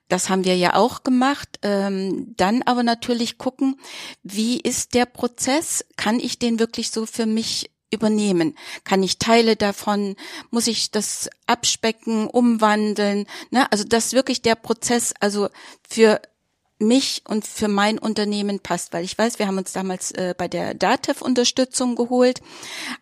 Das 0.08 0.30
haben 0.30 0.46
wir 0.46 0.58
ja 0.58 0.76
auch 0.76 1.04
gemacht. 1.04 1.60
Ähm, 1.62 2.34
dann 2.38 2.64
aber 2.64 2.84
natürlich 2.84 3.38
gucken, 3.38 3.80
wie 4.24 4.60
ist 4.60 4.94
der 4.94 5.06
Prozess? 5.06 5.86
Kann 5.96 6.20
ich 6.20 6.40
den 6.40 6.60
wirklich 6.60 6.92
so 6.92 7.06
für 7.06 7.26
mich 7.26 7.72
übernehmen? 7.92 8.58
Kann 8.84 9.04
ich 9.04 9.20
Teile 9.20 9.56
davon, 9.56 10.16
muss 10.52 10.68
ich 10.68 10.92
das 10.92 11.30
abspecken, 11.48 12.28
umwandeln? 12.28 13.28
Ne? 13.52 13.72
Also 13.72 13.84
dass 13.84 14.14
wirklich 14.14 14.42
der 14.42 14.56
Prozess 14.56 15.14
also 15.20 15.50
für 15.88 16.22
mich 16.78 17.22
und 17.26 17.48
für 17.48 17.70
mein 17.70 17.98
Unternehmen 17.98 18.60
passt, 18.60 18.92
weil 18.92 19.06
ich 19.06 19.18
weiß, 19.18 19.40
wir 19.40 19.48
haben 19.48 19.58
uns 19.58 19.72
damals 19.72 20.12
äh, 20.12 20.36
bei 20.38 20.48
der 20.48 20.74
DATEV 20.74 21.22
Unterstützung 21.22 21.96
geholt, 21.96 22.42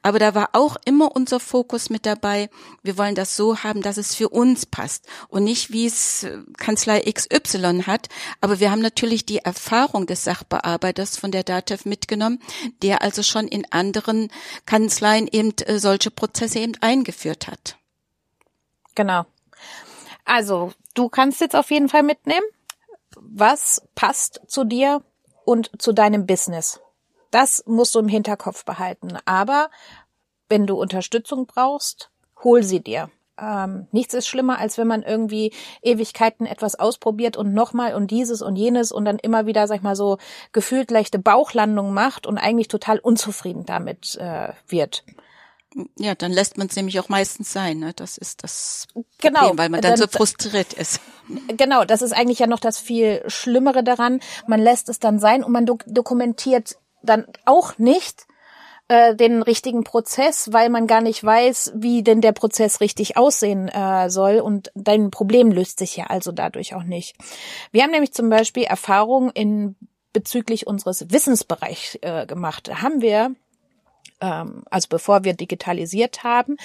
aber 0.03 0.19
da 0.19 0.35
war 0.35 0.49
auch 0.53 0.77
immer 0.85 1.15
unser 1.15 1.39
Fokus 1.39 1.89
mit 1.89 2.05
dabei. 2.05 2.49
Wir 2.83 2.97
wollen 2.97 3.15
das 3.15 3.35
so 3.35 3.63
haben, 3.63 3.81
dass 3.81 3.97
es 3.97 4.13
für 4.13 4.29
uns 4.29 4.67
passt 4.67 5.07
und 5.27 5.43
nicht 5.43 5.71
wie 5.71 5.87
es 5.87 6.23
äh, 6.23 6.37
Kanzlei 6.57 7.01
XY 7.01 7.83
hat, 7.87 8.09
aber 8.41 8.59
wir 8.59 8.69
haben 8.69 8.81
natürlich 8.81 9.25
die 9.25 9.39
Erfahrung 9.39 10.05
des 10.05 10.23
Sachbearbeiters 10.23 11.17
von 11.17 11.31
der 11.31 11.43
DATEV 11.43 11.85
mitgenommen, 11.85 12.39
der 12.83 13.01
also 13.01 13.23
schon 13.23 13.47
in 13.47 13.65
anderen 13.71 14.29
Kanzleien 14.67 15.27
eben 15.27 15.53
äh, 15.65 15.79
solche 15.79 16.11
Prozesse 16.11 16.59
eben 16.59 16.73
eingeführt 16.81 17.47
hat. 17.47 17.77
Genau. 18.93 19.25
Also, 20.25 20.71
du 20.93 21.09
kannst 21.09 21.41
jetzt 21.41 21.55
auf 21.55 21.71
jeden 21.71 21.89
Fall 21.89 22.03
mitnehmen 22.03 22.45
was 23.19 23.87
passt 23.95 24.41
zu 24.47 24.63
dir 24.63 25.01
und 25.45 25.71
zu 25.81 25.93
deinem 25.93 26.25
Business. 26.25 26.79
Das 27.31 27.63
musst 27.65 27.95
du 27.95 27.99
im 27.99 28.07
Hinterkopf 28.07 28.63
behalten. 28.65 29.17
Aber 29.25 29.69
wenn 30.49 30.67
du 30.67 30.79
Unterstützung 30.79 31.47
brauchst, 31.47 32.11
hol 32.43 32.63
sie 32.63 32.81
dir. 32.81 33.09
Ähm, 33.41 33.87
nichts 33.91 34.13
ist 34.13 34.27
schlimmer, 34.27 34.59
als 34.59 34.77
wenn 34.77 34.87
man 34.87 35.01
irgendwie 35.01 35.51
Ewigkeiten 35.81 36.45
etwas 36.45 36.75
ausprobiert 36.75 37.35
und 37.35 37.53
nochmal 37.53 37.95
und 37.95 38.11
dieses 38.11 38.43
und 38.43 38.55
jenes 38.55 38.91
und 38.91 39.05
dann 39.05 39.17
immer 39.17 39.47
wieder, 39.47 39.67
sag 39.67 39.77
ich 39.77 39.81
mal, 39.81 39.95
so 39.95 40.19
gefühlt 40.51 40.91
leichte 40.91 41.17
Bauchlandung 41.17 41.93
macht 41.93 42.27
und 42.27 42.37
eigentlich 42.37 42.67
total 42.67 42.99
unzufrieden 42.99 43.65
damit 43.65 44.15
äh, 44.17 44.49
wird. 44.67 45.03
Ja, 45.97 46.15
dann 46.15 46.31
lässt 46.31 46.57
man 46.57 46.67
es 46.67 46.75
nämlich 46.75 46.99
auch 46.99 47.09
meistens 47.09 47.51
sein. 47.51 47.79
Ne? 47.79 47.93
Das 47.95 48.17
ist 48.17 48.43
das 48.43 48.87
genau, 49.19 49.39
Problem, 49.39 49.57
weil 49.57 49.69
man 49.69 49.81
dann, 49.81 49.91
dann 49.91 49.99
so 49.99 50.07
frustriert 50.07 50.73
ist. 50.73 50.99
Genau, 51.47 51.85
das 51.85 52.01
ist 52.01 52.11
eigentlich 52.11 52.39
ja 52.39 52.47
noch 52.47 52.59
das 52.59 52.79
viel 52.79 53.23
Schlimmere 53.27 53.83
daran. 53.83 54.19
Man 54.47 54.59
lässt 54.59 54.89
es 54.89 54.99
dann 54.99 55.19
sein 55.19 55.43
und 55.43 55.51
man 55.51 55.65
dok 55.65 55.83
dokumentiert 55.87 56.77
dann 57.01 57.25
auch 57.45 57.77
nicht 57.77 58.27
äh, 58.87 59.15
den 59.15 59.41
richtigen 59.41 59.83
Prozess, 59.83 60.51
weil 60.51 60.69
man 60.69 60.87
gar 60.87 61.01
nicht 61.01 61.23
weiß, 61.23 61.73
wie 61.75 62.03
denn 62.03 62.21
der 62.21 62.33
Prozess 62.33 62.81
richtig 62.81 63.17
aussehen 63.17 63.67
äh, 63.69 64.09
soll 64.09 64.39
und 64.39 64.71
dein 64.75 65.09
Problem 65.09 65.51
löst 65.51 65.79
sich 65.79 65.95
ja 65.95 66.07
also 66.07 66.31
dadurch 66.31 66.75
auch 66.75 66.83
nicht. 66.83 67.15
Wir 67.71 67.83
haben 67.83 67.91
nämlich 67.91 68.13
zum 68.13 68.29
Beispiel 68.29 68.63
Erfahrungen 68.63 69.31
in 69.31 69.75
bezüglich 70.11 70.67
unseres 70.67 71.09
Wissensbereichs 71.09 71.97
äh, 72.01 72.25
gemacht. 72.25 72.67
Da 72.67 72.81
haben 72.81 73.01
wir 73.01 73.35
ähm, 74.23 74.63
also 74.69 74.87
bevor 74.89 75.23
wir 75.23 75.33
digitalisiert 75.33 76.23
haben, 76.23 76.57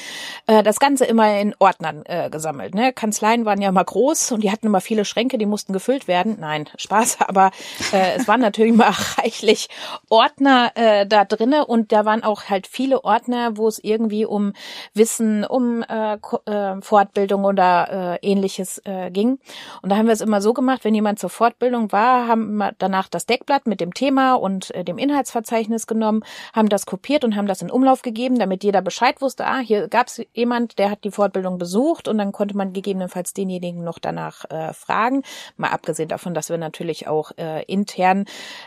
äh, 0.46 0.62
das 0.62 0.78
Ganze 0.78 1.04
immer 1.04 1.40
in 1.40 1.54
Ordnern 1.58 2.04
äh, 2.06 2.30
gesammelt. 2.30 2.74
Ne? 2.74 2.92
Kanzleien 2.92 3.44
waren 3.44 3.60
ja 3.60 3.68
immer 3.68 3.84
groß 3.84 4.32
und 4.32 4.44
die 4.44 4.52
hatten 4.52 4.66
immer 4.66 4.80
viele 4.80 5.04
Schränke, 5.04 5.38
die 5.38 5.46
mussten 5.46 5.72
gefüllt 5.72 6.06
werden. 6.06 6.36
Nein, 6.38 6.68
Spaß, 6.76 7.18
aber 7.20 7.50
äh, 7.92 8.16
es 8.16 8.28
waren 8.28 8.40
natürlich 8.40 8.72
immer 8.72 8.90
reichlich 9.18 9.68
Ordner 10.08 10.72
äh, 10.76 11.06
da 11.06 11.24
drinne 11.24 11.66
und 11.66 11.92
da 11.92 12.04
waren 12.04 12.22
auch 12.22 12.44
halt 12.44 12.66
viele 12.66 13.04
Ordner, 13.04 13.56
wo 13.56 13.66
es 13.66 13.82
irgendwie 13.82 14.24
um 14.24 14.52
Wissen, 14.94 15.44
um 15.44 15.82
äh, 15.82 16.14
äh, 16.46 16.80
Fortbildung 16.80 17.44
oder 17.44 18.18
äh, 18.22 18.26
ähnliches 18.26 18.80
äh, 18.84 19.10
ging. 19.10 19.40
Und 19.82 19.90
da 19.90 19.96
haben 19.96 20.06
wir 20.06 20.12
es 20.12 20.20
immer 20.20 20.40
so 20.40 20.52
gemacht, 20.52 20.84
wenn 20.84 20.94
jemand 20.94 21.18
zur 21.18 21.30
Fortbildung 21.30 21.90
war, 21.90 22.28
haben 22.28 22.56
wir 22.56 22.72
danach 22.78 23.08
das 23.08 23.26
Deckblatt 23.26 23.66
mit 23.66 23.80
dem 23.80 23.94
Thema 23.94 24.34
und 24.34 24.72
äh, 24.74 24.84
dem 24.84 24.98
Inhaltsverzeichnis 24.98 25.86
genommen, 25.88 26.22
haben 26.52 26.68
das 26.68 26.86
kopiert 26.86 27.24
und 27.24 27.34
haben 27.34 27.47
das 27.48 27.62
in 27.62 27.70
Umlauf 27.70 28.02
gegeben, 28.02 28.38
damit 28.38 28.62
jeder 28.62 28.82
Bescheid 28.82 29.20
wusste, 29.20 29.46
ah, 29.46 29.58
hier 29.58 29.88
gab 29.88 30.06
es 30.06 30.22
jemand, 30.32 30.78
der 30.78 30.90
hat 30.90 31.04
die 31.04 31.10
Fortbildung 31.10 31.58
besucht 31.58 32.06
und 32.06 32.18
dann 32.18 32.32
konnte 32.32 32.56
man 32.56 32.72
gegebenenfalls 32.72 33.32
denjenigen 33.32 33.82
noch 33.82 33.98
danach 33.98 34.44
äh, 34.50 34.72
fragen. 34.72 35.22
Mal 35.56 35.70
abgesehen 35.70 36.08
davon, 36.08 36.34
dass 36.34 36.50
wir 36.50 36.58
natürlich 36.58 37.08
auch 37.08 37.32
äh, 37.36 37.64
intern 37.64 38.26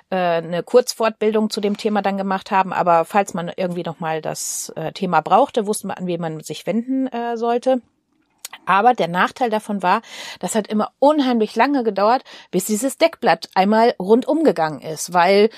äh, 0.10 0.16
eine 0.16 0.64
Kurzfortbildung 0.64 1.50
zu 1.50 1.62
dem 1.62 1.78
Thema 1.78 2.02
dann 2.02 2.18
gemacht 2.18 2.52
haben, 2.52 2.74
aber 2.74 3.06
falls 3.06 3.34
man 3.34 3.52
irgendwie 3.56 3.84
nochmal 3.84 4.22
das 4.22 4.74
äh, 4.76 4.92
Thema 4.92 5.22
brauchte, 5.22 5.68
wusste 5.68 5.88
man, 5.88 5.98
an 5.98 6.08
wen 6.08 6.20
man 6.20 6.42
sich 6.42 6.66
wenden 6.66 7.08
äh, 7.08 7.38
sollte. 7.38 7.82
Aber 8.66 8.94
der 8.94 9.08
Nachteil 9.08 9.50
davon 9.50 9.82
war, 9.82 10.02
das 10.40 10.56
hat 10.56 10.68
immer 10.68 10.92
unheimlich 11.00 11.56
lange 11.56 11.84
gedauert, 11.84 12.24
bis 12.52 12.66
dieses 12.66 12.98
Deckblatt 12.98 13.50
einmal 13.56 13.96
rundum 14.00 14.44
gegangen 14.44 14.82
ist, 14.82 15.14
weil 15.14 15.50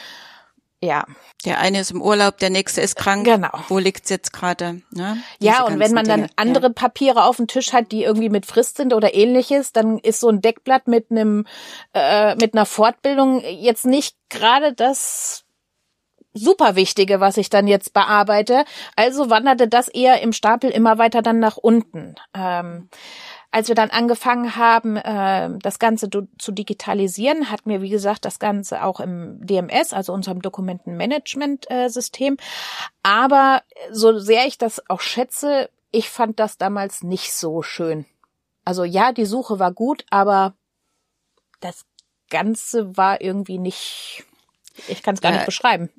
ja. 0.83 1.05
Der 1.45 1.59
eine 1.59 1.79
ist 1.79 1.91
im 1.91 2.01
Urlaub, 2.01 2.37
der 2.39 2.49
nächste 2.49 2.81
ist 2.81 2.95
krank. 2.97 3.25
Genau. 3.25 3.51
Wo 3.69 3.79
liegt's 3.79 4.09
jetzt 4.09 4.33
gerade? 4.33 4.81
Ne? 4.91 5.17
Ja, 5.39 5.63
und 5.63 5.79
wenn 5.79 5.93
man 5.93 6.05
dann 6.05 6.21
Dinge. 6.21 6.33
andere. 6.35 6.69
Papiere 6.71 7.23
auf 7.23 7.37
dem 7.37 7.47
Tisch 7.47 7.71
hat, 7.71 7.91
die 7.91 8.03
irgendwie 8.03 8.29
mit 8.29 8.45
Frist 8.45 8.77
sind 8.77 8.93
oder 8.93 9.13
ähnliches, 9.13 9.71
dann 9.71 9.97
ist 9.97 10.19
so 10.19 10.29
ein 10.29 10.41
Deckblatt 10.41 10.87
mit 10.87 11.09
einem 11.09 11.45
äh, 11.93 12.35
mit 12.35 12.53
einer 12.53 12.65
Fortbildung 12.65 13.41
jetzt 13.45 13.85
nicht 13.85 14.15
gerade 14.29 14.73
das 14.73 15.45
super 16.33 16.75
Wichtige, 16.75 17.19
was 17.19 17.37
ich 17.37 17.49
dann 17.49 17.67
jetzt 17.67 17.93
bearbeite. 17.93 18.65
Also 18.95 19.29
wanderte 19.29 19.67
das 19.67 19.87
eher 19.87 20.21
im 20.21 20.33
Stapel 20.33 20.69
immer 20.69 20.97
weiter 20.97 21.21
dann 21.21 21.39
nach 21.39 21.57
unten. 21.57 22.15
Ähm, 22.33 22.89
als 23.53 23.67
wir 23.67 23.75
dann 23.75 23.91
angefangen 23.91 24.55
haben, 24.55 24.98
äh, 24.98 25.51
das 25.60 25.77
Ganze 25.77 26.10
zu 26.10 26.51
digitalisieren, 26.51 27.51
hatten 27.51 27.69
wir, 27.69 27.83
wie 27.83 27.89
gesagt, 27.89 28.25
das 28.25 28.39
Ganze 28.39 28.83
auch 28.83 29.00
im 29.00 29.45
DMS, 29.45 29.93
also 29.93 30.12
unserem 30.12 30.41
Dokumentenmanagement-System. 30.41 32.38
Aber 33.03 33.62
so 33.91 34.17
sehr 34.17 34.48
ich 34.48 34.57
das 34.57 34.81
auch 34.89 35.01
schätze, 35.01 35.69
ich 35.91 36.10
fand 36.10 36.39
das 36.39 36.57
damals 36.57 37.03
nicht 37.03 37.31
so 37.31 37.62
schön. 37.62 38.07
Also 38.65 38.86
ja, 38.86 39.12
die 39.12 39.25
Suche 39.25 39.60
war 39.60 39.72
gut, 39.72 40.03
aber 40.10 40.55
das 41.60 41.86
Ganze 42.31 42.98
war 42.98 43.22
irgendwie 43.22 43.60
nicht 43.60 44.24
Ich 44.88 45.03
kann 45.03 45.13
es 45.13 45.22
gar 45.22 45.31
nicht 45.31 45.45
beschreiben. 45.45 45.91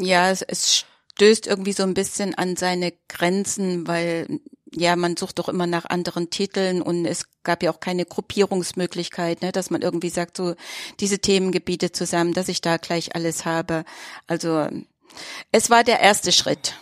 Ja, 0.00 0.30
es, 0.30 0.40
es 0.40 0.86
stößt 1.12 1.46
irgendwie 1.46 1.72
so 1.72 1.82
ein 1.82 1.92
bisschen 1.92 2.34
an 2.34 2.56
seine 2.56 2.94
Grenzen, 3.08 3.86
weil 3.86 4.40
ja, 4.78 4.96
man 4.96 5.16
sucht 5.16 5.38
doch 5.38 5.48
immer 5.48 5.66
nach 5.66 5.84
anderen 5.84 6.30
Titeln 6.30 6.82
und 6.82 7.04
es 7.04 7.26
gab 7.42 7.62
ja 7.62 7.70
auch 7.70 7.80
keine 7.80 8.04
Gruppierungsmöglichkeit, 8.04 9.42
ne, 9.42 9.52
dass 9.52 9.70
man 9.70 9.82
irgendwie 9.82 10.10
sagt, 10.10 10.36
so 10.36 10.54
diese 11.00 11.18
Themengebiete 11.18 11.92
zusammen, 11.92 12.34
dass 12.34 12.48
ich 12.48 12.60
da 12.60 12.76
gleich 12.76 13.14
alles 13.14 13.44
habe. 13.44 13.84
Also 14.26 14.68
es 15.52 15.70
war 15.70 15.84
der 15.84 16.00
erste 16.00 16.32
Schritt. 16.32 16.74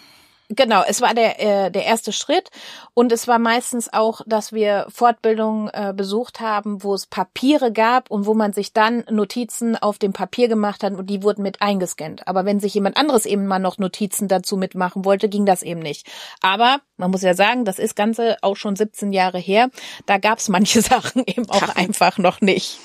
Genau, 0.48 0.84
es 0.86 1.00
war 1.00 1.12
der, 1.12 1.40
äh, 1.40 1.70
der 1.72 1.84
erste 1.84 2.12
Schritt 2.12 2.50
und 2.94 3.10
es 3.10 3.26
war 3.26 3.40
meistens 3.40 3.92
auch, 3.92 4.20
dass 4.26 4.52
wir 4.52 4.86
Fortbildungen 4.88 5.68
äh, 5.72 5.92
besucht 5.94 6.38
haben, 6.38 6.84
wo 6.84 6.94
es 6.94 7.06
Papiere 7.06 7.72
gab 7.72 8.10
und 8.12 8.26
wo 8.26 8.34
man 8.34 8.52
sich 8.52 8.72
dann 8.72 9.04
Notizen 9.10 9.76
auf 9.76 9.98
dem 9.98 10.12
Papier 10.12 10.46
gemacht 10.46 10.84
hat 10.84 10.92
und 10.94 11.10
die 11.10 11.24
wurden 11.24 11.42
mit 11.42 11.62
eingescannt. 11.62 12.28
Aber 12.28 12.44
wenn 12.44 12.60
sich 12.60 12.74
jemand 12.74 12.96
anderes 12.96 13.26
eben 13.26 13.46
mal 13.46 13.58
noch 13.58 13.78
Notizen 13.78 14.28
dazu 14.28 14.56
mitmachen 14.56 15.04
wollte, 15.04 15.28
ging 15.28 15.46
das 15.46 15.62
eben 15.62 15.80
nicht. 15.80 16.06
Aber 16.42 16.80
man 16.96 17.10
muss 17.10 17.22
ja 17.22 17.34
sagen, 17.34 17.64
das 17.64 17.80
ist 17.80 17.96
Ganze 17.96 18.36
auch 18.42 18.56
schon 18.56 18.76
17 18.76 19.12
Jahre 19.12 19.38
her. 19.38 19.70
Da 20.06 20.18
gab 20.18 20.38
es 20.38 20.48
manche 20.48 20.80
Sachen 20.82 21.24
eben 21.26 21.50
auch 21.50 21.74
einfach 21.74 22.18
noch 22.18 22.40
nicht. 22.40 22.78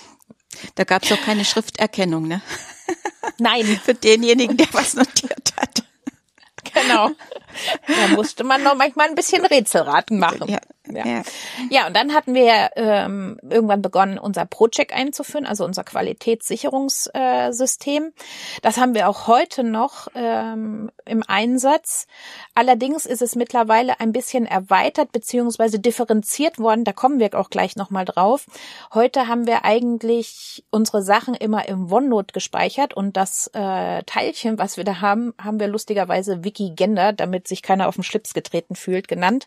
Da 0.75 0.83
gab 0.83 1.03
es 1.03 1.11
auch 1.11 1.21
keine 1.21 1.45
Schrifterkennung, 1.45 2.27
ne? 2.27 2.41
Nein. 3.37 3.65
Für 3.83 3.93
denjenigen, 3.93 4.57
der 4.57 4.67
was 4.73 4.95
notiert 4.95 5.53
hat. 5.57 5.83
Genau. 6.73 7.11
Da 7.87 8.07
musste 8.15 8.43
man 8.43 8.63
noch 8.63 8.75
manchmal 8.75 9.09
ein 9.09 9.15
bisschen 9.15 9.45
Rätselraten 9.45 10.19
machen. 10.19 10.49
Ja. 10.49 10.59
Ja. 10.89 11.05
ja. 11.05 11.21
ja, 11.69 11.87
und 11.87 11.95
dann 11.95 12.13
hatten 12.13 12.33
wir 12.33 12.71
ähm, 12.75 13.39
irgendwann 13.47 13.81
begonnen, 13.81 14.17
unser 14.17 14.45
ProCheck 14.45 14.93
einzuführen, 14.93 15.45
also 15.45 15.63
unser 15.63 15.83
Qualitätssicherungssystem. 15.83 18.11
Das 18.61 18.77
haben 18.77 18.93
wir 18.93 19.07
auch 19.07 19.27
heute 19.27 19.63
noch 19.63 20.09
ähm, 20.15 20.91
im 21.11 21.23
Einsatz. 21.27 22.07
Allerdings 22.55 23.05
ist 23.05 23.21
es 23.21 23.35
mittlerweile 23.35 23.99
ein 23.99 24.13
bisschen 24.13 24.47
erweitert 24.47 25.11
beziehungsweise 25.11 25.79
differenziert 25.79 26.57
worden. 26.57 26.85
Da 26.85 26.93
kommen 26.93 27.19
wir 27.19 27.37
auch 27.37 27.49
gleich 27.51 27.75
nochmal 27.75 28.05
drauf. 28.05 28.47
Heute 28.93 29.27
haben 29.27 29.45
wir 29.45 29.65
eigentlich 29.65 30.63
unsere 30.71 31.03
Sachen 31.03 31.35
immer 31.35 31.67
im 31.67 31.91
OneNote 31.91 32.33
gespeichert 32.33 32.93
und 32.93 33.17
das 33.17 33.51
äh, 33.53 34.03
Teilchen, 34.03 34.57
was 34.57 34.77
wir 34.77 34.83
da 34.83 35.01
haben, 35.01 35.33
haben 35.41 35.59
wir 35.59 35.67
lustigerweise 35.67 36.43
Wikigender, 36.43 37.13
damit 37.13 37.47
sich 37.47 37.61
keiner 37.61 37.87
auf 37.87 37.95
den 37.95 38.03
Schlips 38.03 38.33
getreten 38.33 38.75
fühlt, 38.75 39.07
genannt. 39.07 39.45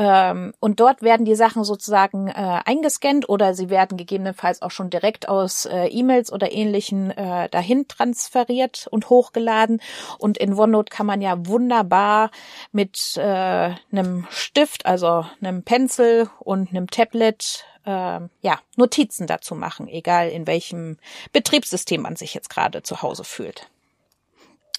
Ähm, 0.00 0.54
und 0.60 0.78
dort 0.78 1.02
werden 1.02 1.26
die 1.26 1.34
Sachen 1.34 1.64
sozusagen 1.64 2.28
äh, 2.28 2.60
eingescannt 2.64 3.28
oder 3.28 3.52
sie 3.54 3.68
werden 3.68 3.98
gegebenenfalls 3.98 4.62
auch 4.62 4.70
schon 4.70 4.90
direkt 4.90 5.28
aus 5.28 5.66
äh, 5.66 5.86
E-Mails 5.86 6.32
oder 6.32 6.52
ähnlichen 6.52 7.10
äh, 7.10 7.48
dahin 7.48 7.88
transferiert 7.88 8.86
und 8.92 9.10
hochgeladen. 9.10 9.82
Und 10.18 10.38
in 10.38 10.54
OneNote 10.54 10.77
kann 10.84 11.06
man 11.06 11.20
ja 11.20 11.46
wunderbar 11.46 12.30
mit 12.72 13.16
äh, 13.16 13.74
einem 13.92 14.26
Stift, 14.30 14.86
also 14.86 15.26
einem 15.40 15.62
Pencil 15.62 16.30
und 16.40 16.70
einem 16.70 16.88
Tablet 16.88 17.64
äh, 17.84 18.20
ja, 18.42 18.60
Notizen 18.76 19.26
dazu 19.26 19.54
machen, 19.54 19.88
egal 19.88 20.28
in 20.28 20.46
welchem 20.46 20.98
Betriebssystem 21.32 22.02
man 22.02 22.16
sich 22.16 22.34
jetzt 22.34 22.50
gerade 22.50 22.82
zu 22.82 23.02
Hause 23.02 23.24
fühlt. 23.24 23.68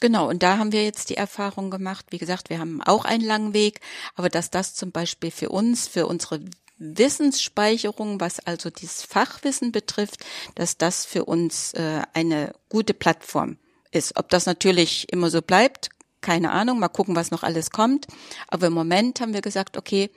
Genau, 0.02 0.30
und 0.30 0.44
da 0.44 0.58
haben 0.58 0.72
wir 0.72 0.86
jetzt 0.86 1.10
die 1.10 1.18
Erfahrung 1.18 1.70
gemacht. 1.72 2.06
Wie 2.10 2.20
gesagt, 2.20 2.50
wir 2.50 2.60
haben 2.60 2.82
auch 2.82 3.04
einen 3.04 3.26
langen 3.26 3.54
Weg, 3.54 3.82
aber 4.16 4.30
dass 4.30 4.50
das 4.50 4.74
zum 4.74 4.92
Beispiel 4.92 5.30
für 5.30 5.50
uns, 5.50 5.90
für 5.90 6.08
unsere 6.08 6.40
Wissensspeicherung, 6.78 8.22
was 8.22 8.40
also 8.40 8.70
dieses 8.70 9.04
Fachwissen 9.04 9.74
betrifft, 9.74 10.26
dass 10.56 10.78
das 10.78 11.06
für 11.06 11.26
uns 11.26 11.74
äh, 11.74 12.02
eine 12.14 12.54
gute 12.70 12.94
Plattform 12.94 13.58
ist. 13.92 14.18
Ob 14.18 14.30
das 14.30 14.46
natürlich 14.46 15.12
immer 15.12 15.30
so 15.30 15.42
bleibt, 15.42 15.90
keine 16.22 16.52
Ahnung, 16.52 16.80
mal 16.80 16.90
gucken, 16.90 17.16
was 17.16 17.32
noch 17.32 17.44
alles 17.44 17.72
kommt. 17.72 18.08
Aber 18.48 18.68
im 18.68 18.74
Moment 18.74 19.22
haben 19.22 19.34
wir 19.34 19.42
gesagt, 19.42 19.78
okay, 19.78 20.10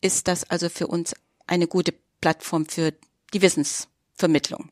ist 0.00 0.28
das 0.28 0.48
also 0.48 0.68
für 0.68 0.86
uns 0.86 1.14
eine 1.46 1.66
gute 1.66 1.94
Plattform 2.20 2.66
für 2.66 2.92
die 3.32 3.42
Wissensvermittlung. 3.42 4.70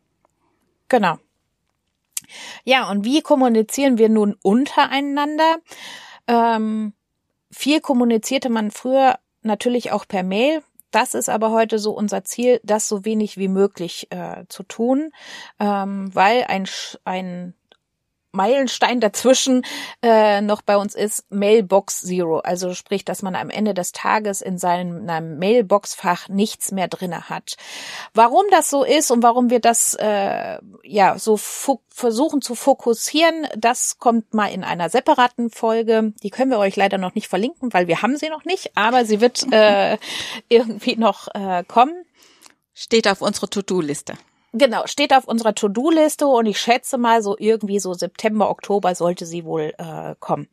Genau. 0.88 1.18
Ja, 2.64 2.90
und 2.90 3.04
wie 3.04 3.22
kommunizieren 3.22 3.98
wir 3.98 4.08
nun 4.08 4.36
untereinander? 4.42 5.58
Ähm, 6.26 6.92
viel 7.50 7.80
kommunizierte 7.80 8.50
man 8.50 8.70
früher 8.70 9.18
natürlich 9.42 9.92
auch 9.92 10.06
per 10.06 10.22
Mail. 10.22 10.62
Das 10.90 11.14
ist 11.14 11.28
aber 11.28 11.50
heute 11.50 11.78
so 11.78 11.92
unser 11.92 12.24
Ziel, 12.24 12.60
das 12.64 12.88
so 12.88 13.04
wenig 13.04 13.36
wie 13.36 13.48
möglich 13.48 14.08
äh, 14.10 14.44
zu 14.48 14.62
tun, 14.62 15.10
ähm, 15.60 16.14
weil 16.14 16.44
ein, 16.44 16.66
ein 17.04 17.54
Meilenstein 18.32 19.00
dazwischen 19.00 19.64
äh, 20.02 20.40
noch 20.40 20.62
bei 20.62 20.76
uns 20.76 20.94
ist 20.94 21.24
Mailbox 21.30 22.02
Zero. 22.02 22.38
Also 22.38 22.74
sprich, 22.74 23.04
dass 23.04 23.22
man 23.22 23.34
am 23.34 23.50
Ende 23.50 23.74
des 23.74 23.92
Tages 23.92 24.42
in 24.42 24.58
seinem, 24.58 25.06
Mailbox-Fach 25.38 26.28
nichts 26.28 26.72
mehr 26.72 26.88
drinne 26.88 27.28
hat. 27.28 27.56
Warum 28.14 28.44
das 28.50 28.70
so 28.70 28.84
ist 28.84 29.10
und 29.10 29.22
warum 29.22 29.50
wir 29.50 29.60
das 29.60 29.94
äh, 29.94 30.58
ja 30.82 31.18
so 31.18 31.36
versuchen 31.88 32.42
zu 32.42 32.54
fokussieren, 32.54 33.46
das 33.56 33.98
kommt 33.98 34.34
mal 34.34 34.48
in 34.48 34.64
einer 34.64 34.90
separaten 34.90 35.50
Folge. 35.50 36.12
Die 36.22 36.30
können 36.30 36.50
wir 36.50 36.58
euch 36.58 36.76
leider 36.76 36.98
noch 36.98 37.14
nicht 37.14 37.28
verlinken, 37.28 37.72
weil 37.72 37.88
wir 37.88 38.02
haben 38.02 38.16
sie 38.16 38.28
noch 38.28 38.44
nicht, 38.44 38.76
aber 38.76 39.04
sie 39.04 39.20
wird 39.20 39.50
äh, 39.52 39.96
irgendwie 40.48 40.96
noch 40.96 41.28
äh, 41.34 41.64
kommen. 41.64 42.04
Steht 42.74 43.08
auf 43.08 43.22
unserer 43.22 43.50
To-Do-Liste. 43.50 44.14
Genau, 44.52 44.86
steht 44.86 45.12
auf 45.12 45.26
unserer 45.26 45.54
To-Do-Liste 45.54 46.26
und 46.26 46.46
ich 46.46 46.58
schätze 46.58 46.96
mal 46.96 47.22
so 47.22 47.36
irgendwie 47.38 47.80
so 47.80 47.92
September, 47.92 48.48
Oktober 48.50 48.94
sollte 48.94 49.26
sie 49.26 49.44
wohl 49.44 49.74
äh, 49.78 50.14
kommen. 50.20 50.48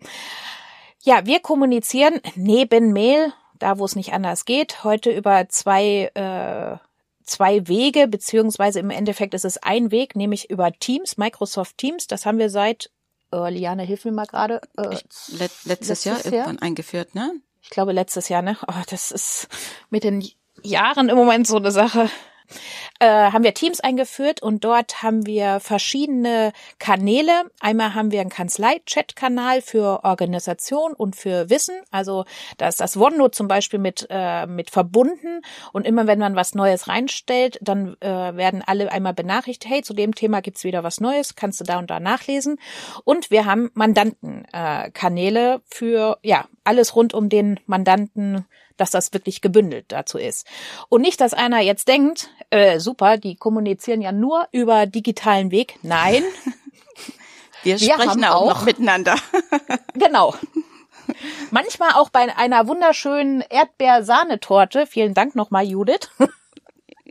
Ja, 1.01 1.25
wir 1.25 1.39
kommunizieren 1.39 2.19
neben 2.35 2.91
Mail, 2.91 3.31
da 3.57 3.79
wo 3.79 3.85
es 3.85 3.95
nicht 3.95 4.11
anders 4.11 4.45
geht, 4.45 4.83
heute 4.83 5.11
über 5.11 5.47
zwei 5.49 6.11
äh, 6.13 6.77
zwei 7.25 7.67
Wege, 7.67 8.07
beziehungsweise 8.07 8.79
im 8.79 8.89
Endeffekt 8.89 9.33
ist 9.33 9.45
es 9.45 9.57
ein 9.57 9.91
Weg, 9.91 10.15
nämlich 10.15 10.49
über 10.49 10.71
Teams, 10.71 11.17
Microsoft 11.17 11.77
Teams. 11.77 12.07
Das 12.07 12.25
haben 12.25 12.37
wir 12.37 12.49
seit, 12.49 12.91
äh, 13.31 13.49
Liane, 13.49 13.83
hilf 13.83 14.05
mir 14.05 14.11
mal 14.11 14.25
gerade. 14.25 14.61
Äh, 14.77 14.83
let, 14.83 15.03
letztes, 15.31 15.65
letztes 15.65 16.03
Jahr, 16.03 16.17
Jahr 16.17 16.25
irgendwann 16.25 16.59
eingeführt, 16.59 17.15
ne? 17.15 17.33
Ich 17.61 17.69
glaube 17.69 17.93
letztes 17.93 18.29
Jahr, 18.29 18.41
ne? 18.41 18.57
Oh, 18.67 18.81
das 18.89 19.11
ist 19.11 19.47
mit 19.89 20.03
den 20.03 20.27
Jahren 20.61 21.09
im 21.09 21.17
Moment 21.17 21.47
so 21.47 21.57
eine 21.57 21.71
Sache 21.71 22.09
äh, 22.99 23.07
haben 23.07 23.43
wir 23.43 23.53
Teams 23.53 23.79
eingeführt 23.79 24.41
und 24.41 24.63
dort 24.63 25.03
haben 25.03 25.25
wir 25.25 25.59
verschiedene 25.59 26.53
Kanäle. 26.79 27.31
Einmal 27.59 27.93
haben 27.93 28.11
wir 28.11 28.21
einen 28.21 28.29
Kanzlei-Chat-Kanal 28.29 29.61
für 29.61 30.03
Organisation 30.03 30.93
und 30.93 31.15
für 31.15 31.49
Wissen. 31.49 31.75
Also 31.91 32.25
da 32.57 32.67
ist 32.67 32.79
das 32.79 32.97
OneNote 32.97 33.31
zum 33.31 33.47
Beispiel 33.47 33.79
mit, 33.79 34.07
äh, 34.09 34.45
mit 34.45 34.69
verbunden 34.69 35.41
und 35.73 35.85
immer 35.85 36.07
wenn 36.07 36.19
man 36.19 36.35
was 36.35 36.55
Neues 36.55 36.87
reinstellt, 36.87 37.57
dann 37.61 37.95
äh, 38.01 38.07
werden 38.07 38.63
alle 38.65 38.91
einmal 38.91 39.13
benachrichtigt, 39.13 39.71
hey, 39.71 39.81
zu 39.81 39.93
dem 39.93 40.15
Thema 40.15 40.41
gibt's 40.41 40.63
wieder 40.63 40.83
was 40.83 40.99
Neues, 40.99 41.35
kannst 41.35 41.59
du 41.59 41.63
da 41.63 41.79
und 41.79 41.89
da 41.89 41.99
nachlesen. 41.99 42.59
Und 43.03 43.31
wir 43.31 43.45
haben 43.45 43.71
Mandantenkanäle 43.73 45.55
äh, 45.55 45.59
für 45.65 46.17
ja 46.23 46.45
alles 46.63 46.95
rund 46.95 47.13
um 47.13 47.29
den 47.29 47.59
Mandanten 47.65 48.45
dass 48.77 48.91
das 48.91 49.13
wirklich 49.13 49.41
gebündelt 49.41 49.85
dazu 49.89 50.17
ist. 50.17 50.47
Und 50.89 51.01
nicht, 51.01 51.21
dass 51.21 51.33
einer 51.33 51.59
jetzt 51.59 51.87
denkt, 51.87 52.29
äh, 52.49 52.79
super, 52.79 53.17
die 53.17 53.35
kommunizieren 53.35 54.01
ja 54.01 54.11
nur 54.11 54.47
über 54.51 54.85
digitalen 54.85 55.51
Weg. 55.51 55.79
Nein. 55.81 56.23
Wir, 57.63 57.79
Wir 57.79 57.93
sprechen 57.93 58.23
auch, 58.25 58.43
auch 58.43 58.47
noch 58.49 58.65
miteinander. 58.65 59.15
genau. 59.95 60.35
Manchmal 61.49 61.93
auch 61.93 62.09
bei 62.09 62.35
einer 62.37 62.67
wunderschönen 62.67 63.41
Erdbeersahnetorte. 63.41 64.85
Vielen 64.85 65.15
Dank 65.15 65.35
nochmal, 65.35 65.65
Judith. 65.65 66.09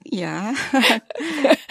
Ja, 0.06 0.52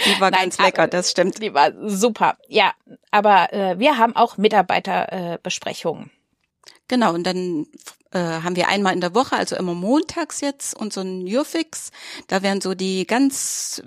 die 0.06 0.20
war 0.20 0.32
Nein, 0.32 0.50
ganz 0.50 0.60
lecker, 0.60 0.88
das 0.88 1.12
stimmt. 1.12 1.42
Die 1.42 1.54
war 1.54 1.72
super. 1.88 2.36
Ja, 2.50 2.74
aber 3.12 3.54
äh, 3.54 3.80
wir 3.80 3.98
haben 3.98 4.16
auch 4.16 4.38
Mitarbeiterbesprechungen. 4.38 6.08
Äh, 6.08 6.72
genau, 6.88 7.14
und 7.14 7.26
dann 7.26 7.68
äh, 8.14 8.20
haben 8.20 8.56
wir 8.56 8.68
einmal 8.68 8.94
in 8.94 9.02
der 9.02 9.16
Woche, 9.16 9.36
also 9.36 9.56
immer 9.56 9.74
montags 9.74 10.42
jetzt, 10.42 10.76
unseren 10.76 11.26
Jurfix. 11.28 11.92
Da 12.28 12.42
werden 12.42 12.62
so 12.62 12.74
die 12.74 13.06
ganz 13.06 13.82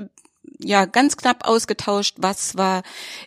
ja 0.58 0.86
ganz 0.86 1.16
knapp 1.16 1.46
ausgetauscht, 1.46 2.16
was 2.18 2.56
war 2.56 2.82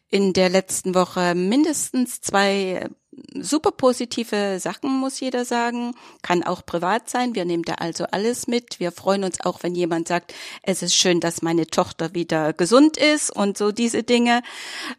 in 0.09 0.33
der 0.33 0.49
letzten 0.49 0.95
Woche 0.95 1.35
mindestens 1.35 2.21
zwei 2.21 2.89
super 3.35 3.71
positive 3.71 4.59
Sachen, 4.59 4.99
muss 4.99 5.19
jeder 5.19 5.45
sagen. 5.45 5.93
Kann 6.21 6.43
auch 6.43 6.65
privat 6.65 7.09
sein. 7.09 7.35
Wir 7.35 7.45
nehmen 7.45 7.63
da 7.63 7.75
also 7.75 8.05
alles 8.05 8.47
mit. 8.47 8.79
Wir 8.79 8.91
freuen 8.91 9.23
uns 9.23 9.41
auch, 9.41 9.63
wenn 9.63 9.75
jemand 9.75 10.07
sagt, 10.07 10.33
es 10.63 10.81
ist 10.81 10.95
schön, 10.95 11.19
dass 11.19 11.41
meine 11.41 11.67
Tochter 11.67 12.13
wieder 12.13 12.53
gesund 12.53 12.97
ist 12.97 13.35
und 13.35 13.57
so 13.57 13.71
diese 13.71 14.03
Dinge. 14.03 14.41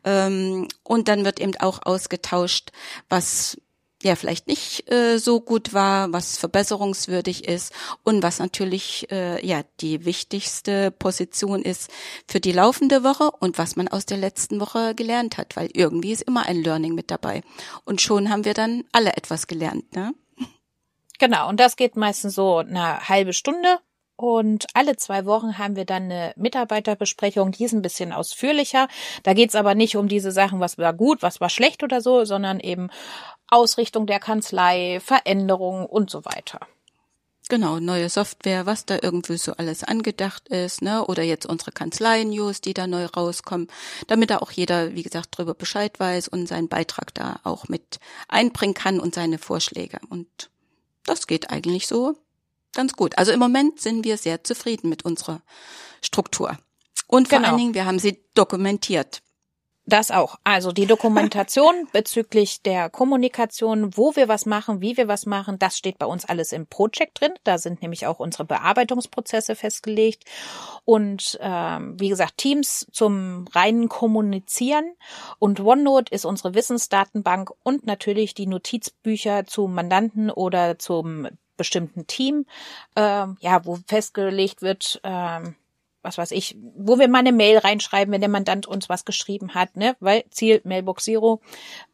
Ähm, 0.05 0.69
und 0.83 1.09
dann 1.09 1.25
wird 1.25 1.41
eben 1.41 1.57
auch 1.61 1.81
ausgetauscht, 1.85 2.73
was 3.09 3.57
ja 4.03 4.17
vielleicht 4.17 4.47
nicht 4.47 4.91
äh, 4.91 5.19
so 5.19 5.41
gut 5.41 5.75
war, 5.75 6.13
was 6.13 6.39
verbesserungswürdig 6.39 7.47
ist 7.47 7.73
und 8.03 8.23
was 8.23 8.39
natürlich 8.39 9.11
äh, 9.11 9.45
ja 9.47 9.63
die 9.81 10.05
wichtigste 10.05 10.91
Position 10.91 11.63
ist 11.63 11.91
für 12.27 12.41
die 12.41 12.53
laufende 12.53 13.05
Woche 13.05 13.31
und 13.31 13.59
was 13.59 13.77
man 13.77 13.89
aus 13.89 14.07
der 14.07 14.19
letzten 14.19 14.61
Woche 14.61 14.95
gelernt 14.95 15.39
hat, 15.39 15.57
weil 15.57 15.69
irgendwie 15.73 16.13
ist 16.13 16.23
immer 16.23 16.47
ein 16.47 16.63
Learning 16.63 16.95
mit 16.95 17.11
dabei 17.11 17.43
und 17.85 18.01
schon 18.01 18.31
haben 18.31 18.45
wir 18.45 18.55
dann 18.55 18.85
alle 18.93 19.17
etwas 19.17 19.47
gelernt, 19.47 19.95
ne? 19.95 20.15
Genau, 21.19 21.51
und 21.51 21.61
das 21.61 21.77
geht 21.77 21.97
meistens 21.97 22.35
so 22.35 22.59
eine 22.59 23.07
halbe 23.07 23.35
Stunde 23.35 23.79
und 24.21 24.67
alle 24.75 24.97
zwei 24.97 25.25
Wochen 25.25 25.57
haben 25.57 25.77
wir 25.77 25.87
dann 25.87 26.03
eine 26.03 26.35
Mitarbeiterbesprechung, 26.37 27.53
die 27.53 27.65
ist 27.65 27.73
ein 27.73 27.81
bisschen 27.81 28.13
ausführlicher. 28.13 28.87
Da 29.23 29.33
geht's 29.33 29.55
aber 29.55 29.75
nicht 29.75 29.97
um 29.97 30.09
diese 30.09 30.31
Sachen, 30.31 30.61
was 30.61 30.77
war 30.77 30.93
gut, 30.93 31.23
was 31.23 31.41
war 31.41 31.49
schlecht 31.49 31.83
oder 31.83 32.03
so, 32.03 32.27
sondern 32.27 32.61
eben 32.61 32.91
Ausrichtung 33.51 34.07
der 34.07 34.21
Kanzlei, 34.21 35.01
Veränderungen 35.01 35.87
und 35.87 36.11
so 36.11 36.25
weiter. 36.25 36.61
Genau, 37.51 37.81
neue 37.81 38.09
Software, 38.09 38.65
was 38.65 38.87
da 38.87 38.99
irgendwie 39.03 39.37
so 39.37 39.55
alles 39.55 39.83
angedacht 39.83 40.49
ist, 40.49 40.83
ne? 40.83 41.05
Oder 41.05 41.25
jetzt 41.25 41.47
unsere 41.47 41.73
Kanzlei-News, 41.73 42.61
die 42.61 42.75
da 42.75 42.87
neu 42.87 43.07
rauskommen, 43.07 43.67
damit 44.07 44.31
da 44.31 44.39
auch 44.39 44.53
jeder, 44.53 44.95
wie 44.95 45.03
gesagt, 45.03 45.37
drüber 45.37 45.55
Bescheid 45.55 45.99
weiß 45.99 46.29
und 46.29 46.47
seinen 46.47 46.69
Beitrag 46.69 47.13
da 47.13 47.41
auch 47.43 47.67
mit 47.67 47.99
einbringen 48.29 48.75
kann 48.75 49.01
und 49.01 49.17
seine 49.17 49.39
Vorschläge. 49.39 49.99
Und 50.11 50.29
das 51.05 51.27
geht 51.27 51.51
eigentlich 51.51 51.89
so 51.89 52.15
ganz 52.73 52.93
gut. 52.93 53.19
Also 53.19 53.33
im 53.33 53.41
Moment 53.41 53.81
sind 53.81 54.05
wir 54.05 54.17
sehr 54.17 54.45
zufrieden 54.45 54.89
mit 54.89 55.05
unserer 55.05 55.43
Struktur. 56.03 56.57
Und 57.09 57.27
vor 57.27 57.39
genau. 57.39 57.49
allen 57.51 57.59
Dingen, 57.59 57.75
wir 57.75 57.85
haben 57.85 57.99
sie 57.99 58.23
dokumentiert. 58.35 59.23
Das 59.91 60.13
auch. 60.13 60.39
Also 60.45 60.71
die 60.71 60.87
Dokumentation 60.87 61.89
bezüglich 61.93 62.63
der 62.63 62.89
Kommunikation, 62.91 63.97
wo 63.97 64.15
wir 64.15 64.29
was 64.29 64.47
machen, 64.47 64.81
wie 64.81 64.97
wir 64.97 65.09
was 65.09 65.27
machen, 65.27 65.59
das 65.59 65.77
steht 65.77 65.99
bei 65.99 66.07
uns 66.07 66.25
alles 66.25 66.53
im 66.53 66.69
Projekt 66.69 67.21
drin. 67.21 67.33
Da 67.43 67.59
sind 67.59 67.83
nämlich 67.83 68.07
auch 68.07 68.21
unsere 68.21 68.45
Bearbeitungsprozesse 68.45 69.57
festgelegt. 69.57 70.25
Und 70.85 71.37
ähm, 71.41 71.99
wie 71.99 72.09
gesagt, 72.09 72.39
Teams 72.39 72.87
zum 72.93 73.49
reinen 73.53 73.89
Kommunizieren. 73.89 74.95
Und 75.41 75.59
OneNote 75.59 76.15
ist 76.15 76.25
unsere 76.25 76.55
Wissensdatenbank 76.55 77.51
und 77.65 77.85
natürlich 77.85 78.35
die 78.35 78.47
Notizbücher 78.47 79.45
zu 79.47 79.67
Mandanten 79.67 80.31
oder 80.31 80.79
zum 80.79 81.27
bestimmten 81.57 82.07
Team, 82.07 82.47
ähm, 82.95 83.37
ja, 83.41 83.65
wo 83.67 83.77
festgelegt 83.89 84.63
wird, 84.63 85.01
ähm, 85.03 85.57
was 86.03 86.19
weiß 86.19 86.31
ich, 86.33 86.57
wo 86.77 86.99
wir 86.99 87.09
mal 87.09 87.19
eine 87.19 87.33
Mail 87.33 87.59
reinschreiben, 87.59 88.13
wenn 88.13 88.21
der 88.21 88.31
Mandant 88.31 88.67
uns 88.67 88.89
was 88.89 89.05
geschrieben 89.05 89.55
hat, 89.55 89.77
ne, 89.77 89.97
weil 90.01 90.25
Ziel 90.31 90.61
Mailbox 90.65 91.05
Zero 91.05 91.41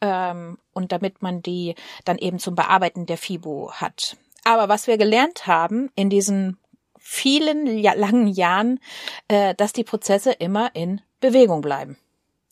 ähm, 0.00 0.58
und 0.72 0.92
damit 0.92 1.22
man 1.22 1.42
die 1.42 1.74
dann 2.04 2.18
eben 2.18 2.38
zum 2.38 2.54
Bearbeiten 2.54 3.06
der 3.06 3.18
FIBO 3.18 3.72
hat. 3.72 4.16
Aber 4.44 4.68
was 4.68 4.86
wir 4.86 4.96
gelernt 4.96 5.46
haben 5.46 5.90
in 5.96 6.08
diesen 6.10 6.58
vielen 6.98 7.78
ja, 7.78 7.94
langen 7.94 8.26
Jahren, 8.26 8.80
äh, 9.28 9.54
dass 9.54 9.72
die 9.72 9.84
Prozesse 9.84 10.32
immer 10.32 10.70
in 10.74 11.00
Bewegung 11.20 11.60
bleiben. 11.60 11.96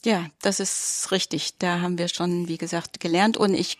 Ja, 0.04 0.26
das 0.42 0.60
ist 0.60 1.08
richtig. 1.10 1.58
Da 1.58 1.80
haben 1.80 1.98
wir 1.98 2.08
schon, 2.08 2.46
wie 2.46 2.58
gesagt, 2.58 3.00
gelernt 3.00 3.36
und 3.36 3.54
ich 3.54 3.78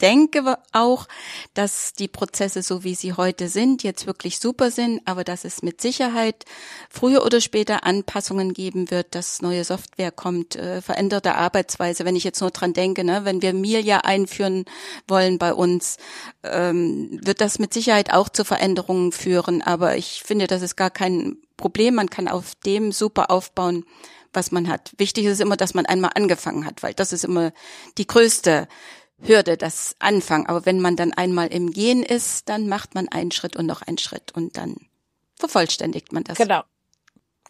denke 0.00 0.58
auch, 0.72 1.06
dass 1.54 1.92
die 1.92 2.08
Prozesse, 2.08 2.62
so 2.62 2.84
wie 2.84 2.94
sie 2.94 3.12
heute 3.12 3.48
sind, 3.48 3.82
jetzt 3.82 4.06
wirklich 4.06 4.38
super 4.38 4.70
sind, 4.70 5.00
aber 5.04 5.24
dass 5.24 5.44
es 5.44 5.62
mit 5.62 5.80
Sicherheit 5.80 6.44
früher 6.88 7.24
oder 7.24 7.40
später 7.40 7.84
Anpassungen 7.84 8.52
geben 8.52 8.90
wird, 8.90 9.14
dass 9.14 9.42
neue 9.42 9.64
Software 9.64 10.12
kommt, 10.12 10.56
äh, 10.56 10.82
veränderte 10.82 11.34
Arbeitsweise. 11.34 12.04
Wenn 12.04 12.16
ich 12.16 12.24
jetzt 12.24 12.40
nur 12.40 12.50
dran 12.50 12.72
denke, 12.72 13.04
ne, 13.04 13.24
wenn 13.24 13.42
wir 13.42 13.52
Milia 13.52 13.98
einführen 13.98 14.64
wollen 15.06 15.38
bei 15.38 15.54
uns, 15.54 15.96
ähm, 16.42 17.20
wird 17.22 17.40
das 17.40 17.58
mit 17.58 17.74
Sicherheit 17.74 18.12
auch 18.12 18.28
zu 18.28 18.44
Veränderungen 18.44 19.12
führen. 19.12 19.62
Aber 19.62 19.96
ich 19.96 20.22
finde, 20.24 20.46
das 20.46 20.62
ist 20.62 20.76
gar 20.76 20.90
kein 20.90 21.36
Problem. 21.56 21.94
Man 21.94 22.10
kann 22.10 22.28
auf 22.28 22.54
dem 22.64 22.92
super 22.92 23.30
aufbauen, 23.30 23.84
was 24.32 24.52
man 24.52 24.68
hat. 24.68 24.92
Wichtig 24.96 25.26
ist 25.26 25.40
immer, 25.40 25.56
dass 25.56 25.74
man 25.74 25.86
einmal 25.86 26.12
angefangen 26.14 26.64
hat, 26.64 26.82
weil 26.82 26.94
das 26.94 27.12
ist 27.12 27.24
immer 27.24 27.52
die 27.98 28.06
größte 28.06 28.68
Hürde, 29.22 29.56
das 29.56 29.96
Anfang. 29.98 30.46
Aber 30.46 30.66
wenn 30.66 30.80
man 30.80 30.96
dann 30.96 31.12
einmal 31.12 31.48
im 31.48 31.70
Gehen 31.70 32.02
ist, 32.02 32.48
dann 32.48 32.68
macht 32.68 32.94
man 32.94 33.08
einen 33.08 33.30
Schritt 33.30 33.56
und 33.56 33.66
noch 33.66 33.82
einen 33.82 33.98
Schritt 33.98 34.32
und 34.32 34.56
dann 34.56 34.76
vervollständigt 35.36 36.12
man 36.12 36.24
das. 36.24 36.38
Genau. 36.38 36.62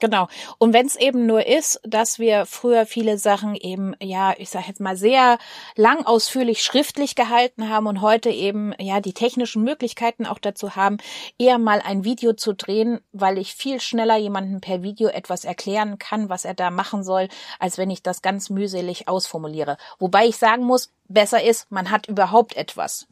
Genau. 0.00 0.28
Und 0.58 0.72
wenn 0.72 0.86
es 0.86 0.96
eben 0.96 1.26
nur 1.26 1.46
ist, 1.46 1.78
dass 1.84 2.18
wir 2.18 2.46
früher 2.46 2.86
viele 2.86 3.18
Sachen 3.18 3.54
eben, 3.54 3.94
ja, 4.00 4.34
ich 4.38 4.48
sage 4.48 4.64
jetzt 4.68 4.80
mal 4.80 4.96
sehr 4.96 5.38
lang 5.76 6.06
ausführlich 6.06 6.62
schriftlich 6.62 7.14
gehalten 7.14 7.68
haben 7.68 7.86
und 7.86 8.00
heute 8.00 8.30
eben 8.30 8.74
ja 8.78 9.00
die 9.00 9.12
technischen 9.12 9.62
Möglichkeiten 9.62 10.26
auch 10.26 10.38
dazu 10.38 10.74
haben, 10.74 10.96
eher 11.38 11.58
mal 11.58 11.82
ein 11.84 12.02
Video 12.02 12.32
zu 12.32 12.54
drehen, 12.54 13.00
weil 13.12 13.36
ich 13.36 13.54
viel 13.54 13.78
schneller 13.78 14.16
jemandem 14.16 14.62
per 14.62 14.82
Video 14.82 15.08
etwas 15.08 15.44
erklären 15.44 15.98
kann, 15.98 16.30
was 16.30 16.46
er 16.46 16.54
da 16.54 16.70
machen 16.70 17.04
soll, 17.04 17.28
als 17.58 17.76
wenn 17.76 17.90
ich 17.90 18.02
das 18.02 18.22
ganz 18.22 18.48
mühselig 18.48 19.06
ausformuliere. 19.06 19.76
Wobei 19.98 20.26
ich 20.26 20.38
sagen 20.38 20.64
muss, 20.64 20.92
besser 21.08 21.42
ist, 21.42 21.70
man 21.70 21.90
hat 21.90 22.08
überhaupt 22.08 22.56
etwas. 22.56 23.06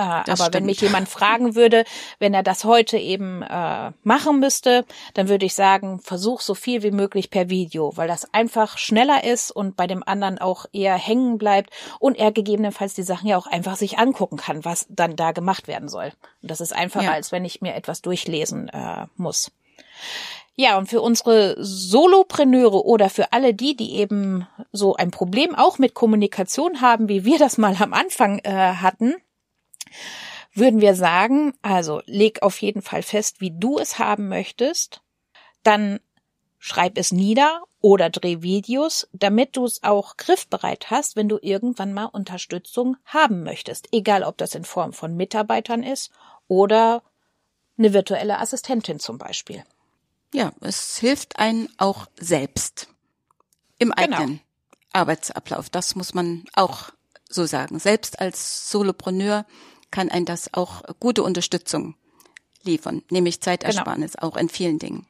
Äh, 0.00 0.30
aber 0.30 0.36
stimmt. 0.36 0.54
wenn 0.54 0.66
mich 0.66 0.80
jemand 0.80 1.08
fragen 1.08 1.54
würde, 1.54 1.84
wenn 2.18 2.32
er 2.32 2.42
das 2.42 2.64
heute 2.64 2.96
eben 2.96 3.42
äh, 3.42 3.92
machen 4.02 4.40
müsste, 4.40 4.84
dann 5.14 5.28
würde 5.28 5.46
ich 5.46 5.54
sagen, 5.54 6.00
versuch 6.00 6.40
so 6.40 6.54
viel 6.54 6.82
wie 6.82 6.90
möglich 6.90 7.30
per 7.30 7.50
Video, 7.50 7.96
weil 7.96 8.08
das 8.08 8.32
einfach 8.32 8.78
schneller 8.78 9.24
ist 9.24 9.50
und 9.50 9.76
bei 9.76 9.86
dem 9.86 10.02
anderen 10.02 10.38
auch 10.38 10.66
eher 10.72 10.96
hängen 10.96 11.38
bleibt 11.38 11.70
und 11.98 12.18
er 12.18 12.32
gegebenenfalls 12.32 12.94
die 12.94 13.02
Sachen 13.02 13.28
ja 13.28 13.36
auch 13.36 13.46
einfach 13.46 13.76
sich 13.76 13.98
angucken 13.98 14.36
kann, 14.36 14.64
was 14.64 14.86
dann 14.88 15.16
da 15.16 15.32
gemacht 15.32 15.68
werden 15.68 15.88
soll. 15.88 16.12
Und 16.42 16.50
das 16.50 16.60
ist 16.60 16.74
einfacher, 16.74 17.06
ja. 17.06 17.12
als 17.12 17.32
wenn 17.32 17.44
ich 17.44 17.60
mir 17.60 17.74
etwas 17.74 18.02
durchlesen 18.02 18.68
äh, 18.68 19.06
muss. 19.16 19.52
Ja, 20.56 20.76
und 20.76 20.88
für 20.88 21.00
unsere 21.00 21.56
Solopreneure 21.58 22.84
oder 22.84 23.08
für 23.08 23.32
alle 23.32 23.54
die, 23.54 23.76
die 23.76 23.94
eben 23.94 24.46
so 24.72 24.94
ein 24.94 25.10
Problem 25.10 25.54
auch 25.54 25.78
mit 25.78 25.94
Kommunikation 25.94 26.80
haben, 26.82 27.08
wie 27.08 27.24
wir 27.24 27.38
das 27.38 27.56
mal 27.56 27.76
am 27.78 27.94
Anfang 27.94 28.40
äh, 28.40 28.50
hatten, 28.50 29.14
würden 30.52 30.80
wir 30.80 30.94
sagen, 30.94 31.54
also 31.62 32.02
leg 32.06 32.42
auf 32.42 32.60
jeden 32.60 32.82
Fall 32.82 33.02
fest, 33.02 33.40
wie 33.40 33.52
du 33.52 33.78
es 33.78 33.98
haben 33.98 34.28
möchtest, 34.28 35.00
dann 35.62 36.00
schreib 36.58 36.98
es 36.98 37.12
nieder 37.12 37.62
oder 37.80 38.10
dreh 38.10 38.42
Videos, 38.42 39.08
damit 39.12 39.56
du 39.56 39.64
es 39.64 39.82
auch 39.82 40.16
griffbereit 40.16 40.90
hast, 40.90 41.16
wenn 41.16 41.28
du 41.28 41.38
irgendwann 41.40 41.92
mal 41.92 42.06
Unterstützung 42.06 42.96
haben 43.04 43.42
möchtest, 43.42 43.88
egal 43.92 44.22
ob 44.22 44.36
das 44.38 44.54
in 44.54 44.64
Form 44.64 44.92
von 44.92 45.16
Mitarbeitern 45.16 45.82
ist 45.82 46.10
oder 46.48 47.02
eine 47.78 47.94
virtuelle 47.94 48.38
Assistentin 48.38 49.00
zum 49.00 49.16
Beispiel. 49.16 49.64
Ja, 50.34 50.52
es 50.60 50.98
hilft 50.98 51.38
einen 51.38 51.68
auch 51.78 52.06
selbst 52.18 52.88
im 53.78 53.90
genau. 53.90 54.02
eigenen 54.02 54.28
genau. 54.28 54.40
Arbeitsablauf. 54.92 55.70
Das 55.70 55.94
muss 55.94 56.14
man 56.14 56.44
auch 56.54 56.90
so 57.28 57.46
sagen. 57.46 57.78
Selbst 57.78 58.20
als 58.20 58.70
Solopreneur 58.70 59.46
kann 59.90 60.10
ein 60.10 60.24
das 60.24 60.52
auch 60.54 60.82
gute 61.00 61.22
Unterstützung 61.22 61.94
liefern, 62.62 63.02
nämlich 63.10 63.40
Zeitersparnis 63.40 64.12
genau. 64.12 64.28
auch 64.28 64.36
in 64.36 64.48
vielen 64.48 64.78
Dingen. 64.78 65.06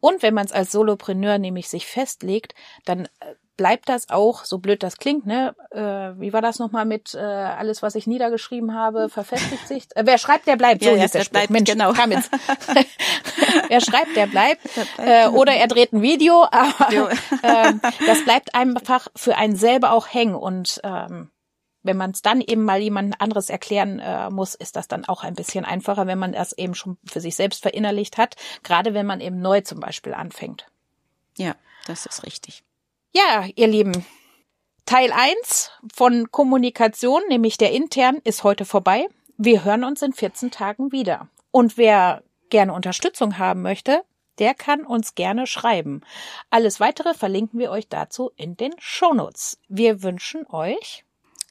Und 0.00 0.22
wenn 0.22 0.34
man 0.34 0.46
es 0.46 0.52
als 0.52 0.72
Solopreneur 0.72 1.38
nämlich 1.38 1.68
sich 1.68 1.86
festlegt, 1.86 2.54
dann 2.84 3.04
äh, 3.04 3.34
bleibt 3.56 3.88
das 3.88 4.08
auch, 4.08 4.44
so 4.44 4.58
blöd 4.58 4.82
das 4.82 4.96
klingt, 4.96 5.26
ne? 5.26 5.54
Äh, 5.70 6.20
wie 6.20 6.32
war 6.32 6.42
das 6.42 6.58
nochmal 6.58 6.84
mit 6.84 7.14
äh, 7.14 7.18
alles, 7.20 7.82
was 7.82 7.94
ich 7.94 8.08
niedergeschrieben 8.08 8.74
habe, 8.74 9.08
verfestigt 9.08 9.68
sich? 9.68 9.86
Äh, 9.94 10.04
wer 10.04 10.18
schreibt, 10.18 10.46
der 10.46 10.56
bleibt. 10.56 10.82
So 10.82 10.90
ja, 10.90 11.04
ist 11.04 11.14
der 11.14 11.20
Spruch. 11.20 11.32
Bleibt, 11.32 11.50
Mensch, 11.50 11.70
genau. 11.70 11.92
kam 11.92 12.10
jetzt. 12.10 12.30
wer 13.68 13.80
schreibt, 13.80 14.16
der 14.16 14.26
bleibt. 14.26 14.64
Der 14.76 14.84
bleibt. 14.84 15.26
Äh, 15.26 15.28
oder 15.36 15.52
er 15.52 15.68
dreht 15.68 15.92
ein 15.92 16.02
Video, 16.02 16.44
aber 16.50 17.12
äh, 17.42 17.74
das 18.06 18.24
bleibt 18.24 18.54
einfach 18.54 19.08
für 19.14 19.36
einen 19.36 19.54
selber 19.54 19.92
auch 19.92 20.08
hängen 20.08 20.34
und 20.34 20.80
ähm, 20.82 21.30
wenn 21.82 21.96
man 21.96 22.12
es 22.12 22.22
dann 22.22 22.40
eben 22.40 22.64
mal 22.64 22.80
jemand 22.80 23.20
anderes 23.20 23.50
erklären 23.50 23.98
äh, 23.98 24.30
muss, 24.30 24.54
ist 24.54 24.76
das 24.76 24.88
dann 24.88 25.04
auch 25.04 25.24
ein 25.24 25.34
bisschen 25.34 25.64
einfacher, 25.64 26.06
wenn 26.06 26.18
man 26.18 26.32
das 26.32 26.52
eben 26.52 26.74
schon 26.74 26.98
für 27.04 27.20
sich 27.20 27.34
selbst 27.34 27.62
verinnerlicht 27.62 28.18
hat, 28.18 28.36
gerade 28.62 28.94
wenn 28.94 29.06
man 29.06 29.20
eben 29.20 29.40
neu 29.40 29.60
zum 29.60 29.80
Beispiel 29.80 30.14
anfängt. 30.14 30.66
Ja, 31.36 31.54
das 31.86 32.06
ist 32.06 32.24
richtig. 32.24 32.62
Ja, 33.12 33.46
ihr 33.56 33.66
Lieben, 33.66 34.04
Teil 34.86 35.12
eins 35.12 35.70
von 35.92 36.30
Kommunikation, 36.30 37.22
nämlich 37.28 37.56
der 37.56 37.72
intern, 37.72 38.18
ist 38.24 38.44
heute 38.44 38.64
vorbei. 38.64 39.06
Wir 39.36 39.64
hören 39.64 39.84
uns 39.84 40.02
in 40.02 40.12
14 40.12 40.50
Tagen 40.50 40.92
wieder. 40.92 41.28
Und 41.50 41.76
wer 41.76 42.22
gerne 42.50 42.72
Unterstützung 42.72 43.38
haben 43.38 43.62
möchte, 43.62 44.02
der 44.38 44.54
kann 44.54 44.84
uns 44.84 45.14
gerne 45.14 45.46
schreiben. 45.46 46.02
Alles 46.50 46.80
weitere 46.80 47.14
verlinken 47.14 47.58
wir 47.58 47.70
euch 47.70 47.88
dazu 47.88 48.30
in 48.36 48.56
den 48.56 48.72
Shownotes. 48.78 49.58
Wir 49.68 50.02
wünschen 50.02 50.46
euch 50.48 51.04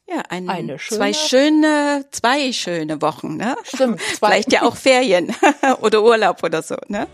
ja, 0.08 0.22
ein, 0.30 0.50
eine 0.50 0.80
schöne, 0.80 0.98
zwei 1.00 1.14
schöne, 1.14 2.06
zwei 2.12 2.54
schöne 2.54 3.02
Wochen, 3.02 3.38
ne? 3.38 3.56
Stimmt. 3.64 4.02
Zwei. 4.16 4.28
Vielleicht 4.28 4.52
ja 4.52 4.64
auch 4.64 4.76
Ferien 4.76 5.34
oder 5.82 6.04
Urlaub 6.04 6.44
oder 6.44 6.62
so, 6.62 6.76
ne? 6.88 7.08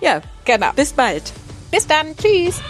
Ja, 0.00 0.20
genau. 0.44 0.72
Bis 0.74 0.92
bald. 0.92 1.32
Bis 1.70 1.86
dann. 1.86 2.16
Tschüss. 2.16 2.60